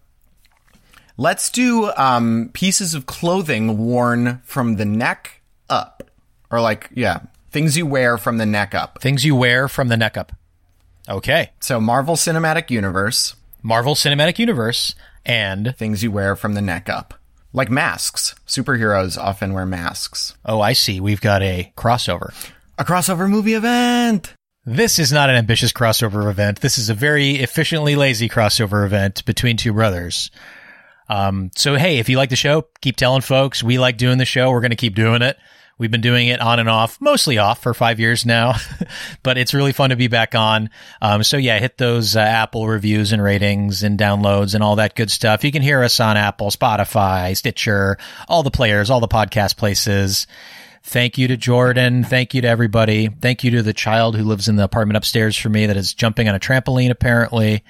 let's 1.21 1.51
do 1.51 1.91
um 1.95 2.49
pieces 2.53 2.95
of 2.95 3.05
clothing 3.05 3.77
worn 3.77 4.41
from 4.43 4.77
the 4.77 4.85
neck 4.85 5.41
up, 5.69 6.09
or 6.49 6.59
like 6.59 6.89
yeah, 6.93 7.19
things 7.51 7.77
you 7.77 7.85
wear 7.85 8.17
from 8.17 8.37
the 8.37 8.45
neck 8.45 8.73
up. 8.73 8.99
Things 9.01 9.23
you 9.23 9.35
wear 9.35 9.67
from 9.67 9.87
the 9.87 9.97
neck 9.97 10.17
up. 10.17 10.31
Okay. 11.07 11.51
So 11.59 11.79
Marvel 11.79 12.15
Cinematic 12.15 12.69
Universe, 12.71 13.35
Marvel 13.61 13.95
Cinematic 13.95 14.39
Universe 14.39 14.95
and 15.25 15.75
things 15.77 16.01
you 16.01 16.11
wear 16.11 16.35
from 16.35 16.55
the 16.55 16.61
neck 16.61 16.89
up, 16.89 17.13
like 17.53 17.69
masks. 17.69 18.33
Superheroes 18.47 19.17
often 19.17 19.53
wear 19.53 19.65
masks. 19.65 20.35
oh, 20.45 20.59
I 20.59 20.73
see. 20.73 20.99
We've 20.99 21.21
got 21.21 21.43
a 21.43 21.71
crossover. 21.77 22.33
A 22.79 22.83
crossover 22.83 23.29
movie 23.29 23.53
event. 23.53 24.33
This 24.65 24.99
is 24.99 25.11
not 25.11 25.29
an 25.29 25.35
ambitious 25.35 25.71
crossover 25.71 26.29
event. 26.29 26.61
This 26.61 26.77
is 26.77 26.89
a 26.89 26.95
very 26.95 27.35
efficiently 27.35 27.95
lazy 27.95 28.29
crossover 28.29 28.85
event 28.85 29.25
between 29.25 29.57
two 29.57 29.73
brothers. 29.73 30.31
Um, 31.09 31.51
so 31.55 31.75
hey, 31.75 31.99
if 31.99 32.09
you 32.09 32.17
like 32.17 32.29
the 32.29 32.35
show, 32.35 32.67
keep 32.81 32.95
telling 32.95 33.21
folks. 33.21 33.63
We 33.63 33.79
like 33.79 33.97
doing 33.97 34.17
the 34.17 34.25
show. 34.25 34.51
We're 34.51 34.61
going 34.61 34.71
to 34.71 34.77
keep 34.77 34.95
doing 34.95 35.21
it. 35.21 35.37
We've 35.81 35.89
been 35.89 36.01
doing 36.01 36.27
it 36.27 36.39
on 36.39 36.59
and 36.59 36.69
off, 36.69 37.01
mostly 37.01 37.39
off 37.39 37.63
for 37.63 37.73
five 37.73 37.99
years 37.99 38.23
now, 38.23 38.53
but 39.23 39.39
it's 39.39 39.55
really 39.55 39.71
fun 39.71 39.89
to 39.89 39.95
be 39.95 40.07
back 40.07 40.35
on. 40.35 40.69
Um, 41.01 41.23
so 41.23 41.37
yeah, 41.37 41.57
hit 41.57 41.79
those 41.79 42.15
uh, 42.15 42.19
Apple 42.19 42.67
reviews 42.67 43.13
and 43.13 43.21
ratings 43.21 43.81
and 43.81 43.97
downloads 43.97 44.53
and 44.53 44.63
all 44.63 44.75
that 44.75 44.95
good 44.95 45.09
stuff. 45.09 45.43
You 45.43 45.51
can 45.51 45.63
hear 45.63 45.81
us 45.81 45.99
on 45.99 46.17
Apple, 46.17 46.51
Spotify, 46.51 47.35
Stitcher, 47.35 47.97
all 48.27 48.43
the 48.43 48.51
players, 48.51 48.91
all 48.91 48.99
the 48.99 49.07
podcast 49.07 49.57
places. 49.57 50.27
Thank 50.83 51.17
you 51.17 51.27
to 51.29 51.37
Jordan. 51.37 52.03
Thank 52.03 52.35
you 52.35 52.41
to 52.41 52.47
everybody. 52.47 53.07
Thank 53.07 53.43
you 53.43 53.49
to 53.49 53.63
the 53.63 53.73
child 53.73 54.15
who 54.15 54.23
lives 54.23 54.47
in 54.47 54.57
the 54.57 54.63
apartment 54.63 54.97
upstairs 54.97 55.35
for 55.35 55.49
me 55.49 55.65
that 55.65 55.77
is 55.77 55.95
jumping 55.95 56.29
on 56.29 56.35
a 56.35 56.39
trampoline 56.39 56.91
apparently. 56.91 57.63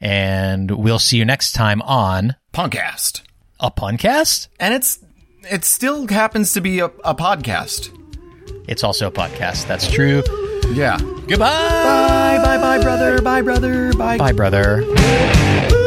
And 0.00 0.70
we'll 0.70 0.98
see 0.98 1.16
you 1.16 1.24
next 1.24 1.52
time 1.52 1.80
on 1.82 2.36
Punkcast. 2.52 3.22
a 3.60 3.70
puncast. 3.70 4.48
And 4.60 4.74
it's 4.74 4.98
it 5.50 5.64
still 5.64 6.06
happens 6.08 6.52
to 6.54 6.60
be 6.60 6.80
a, 6.80 6.86
a 6.86 7.14
podcast. 7.14 7.90
It's 8.68 8.82
also 8.84 9.08
a 9.08 9.12
podcast. 9.12 9.66
That's 9.66 9.90
true. 9.90 10.22
Yeah. 10.72 10.98
Goodbye. 10.98 11.38
Bye 11.38 12.38
bye 12.42 12.58
bye 12.58 12.82
brother. 12.82 13.20
Bye 13.22 13.42
brother. 13.42 13.92
Bye. 13.94 14.18
Bye, 14.18 14.32
brother. 14.32 15.80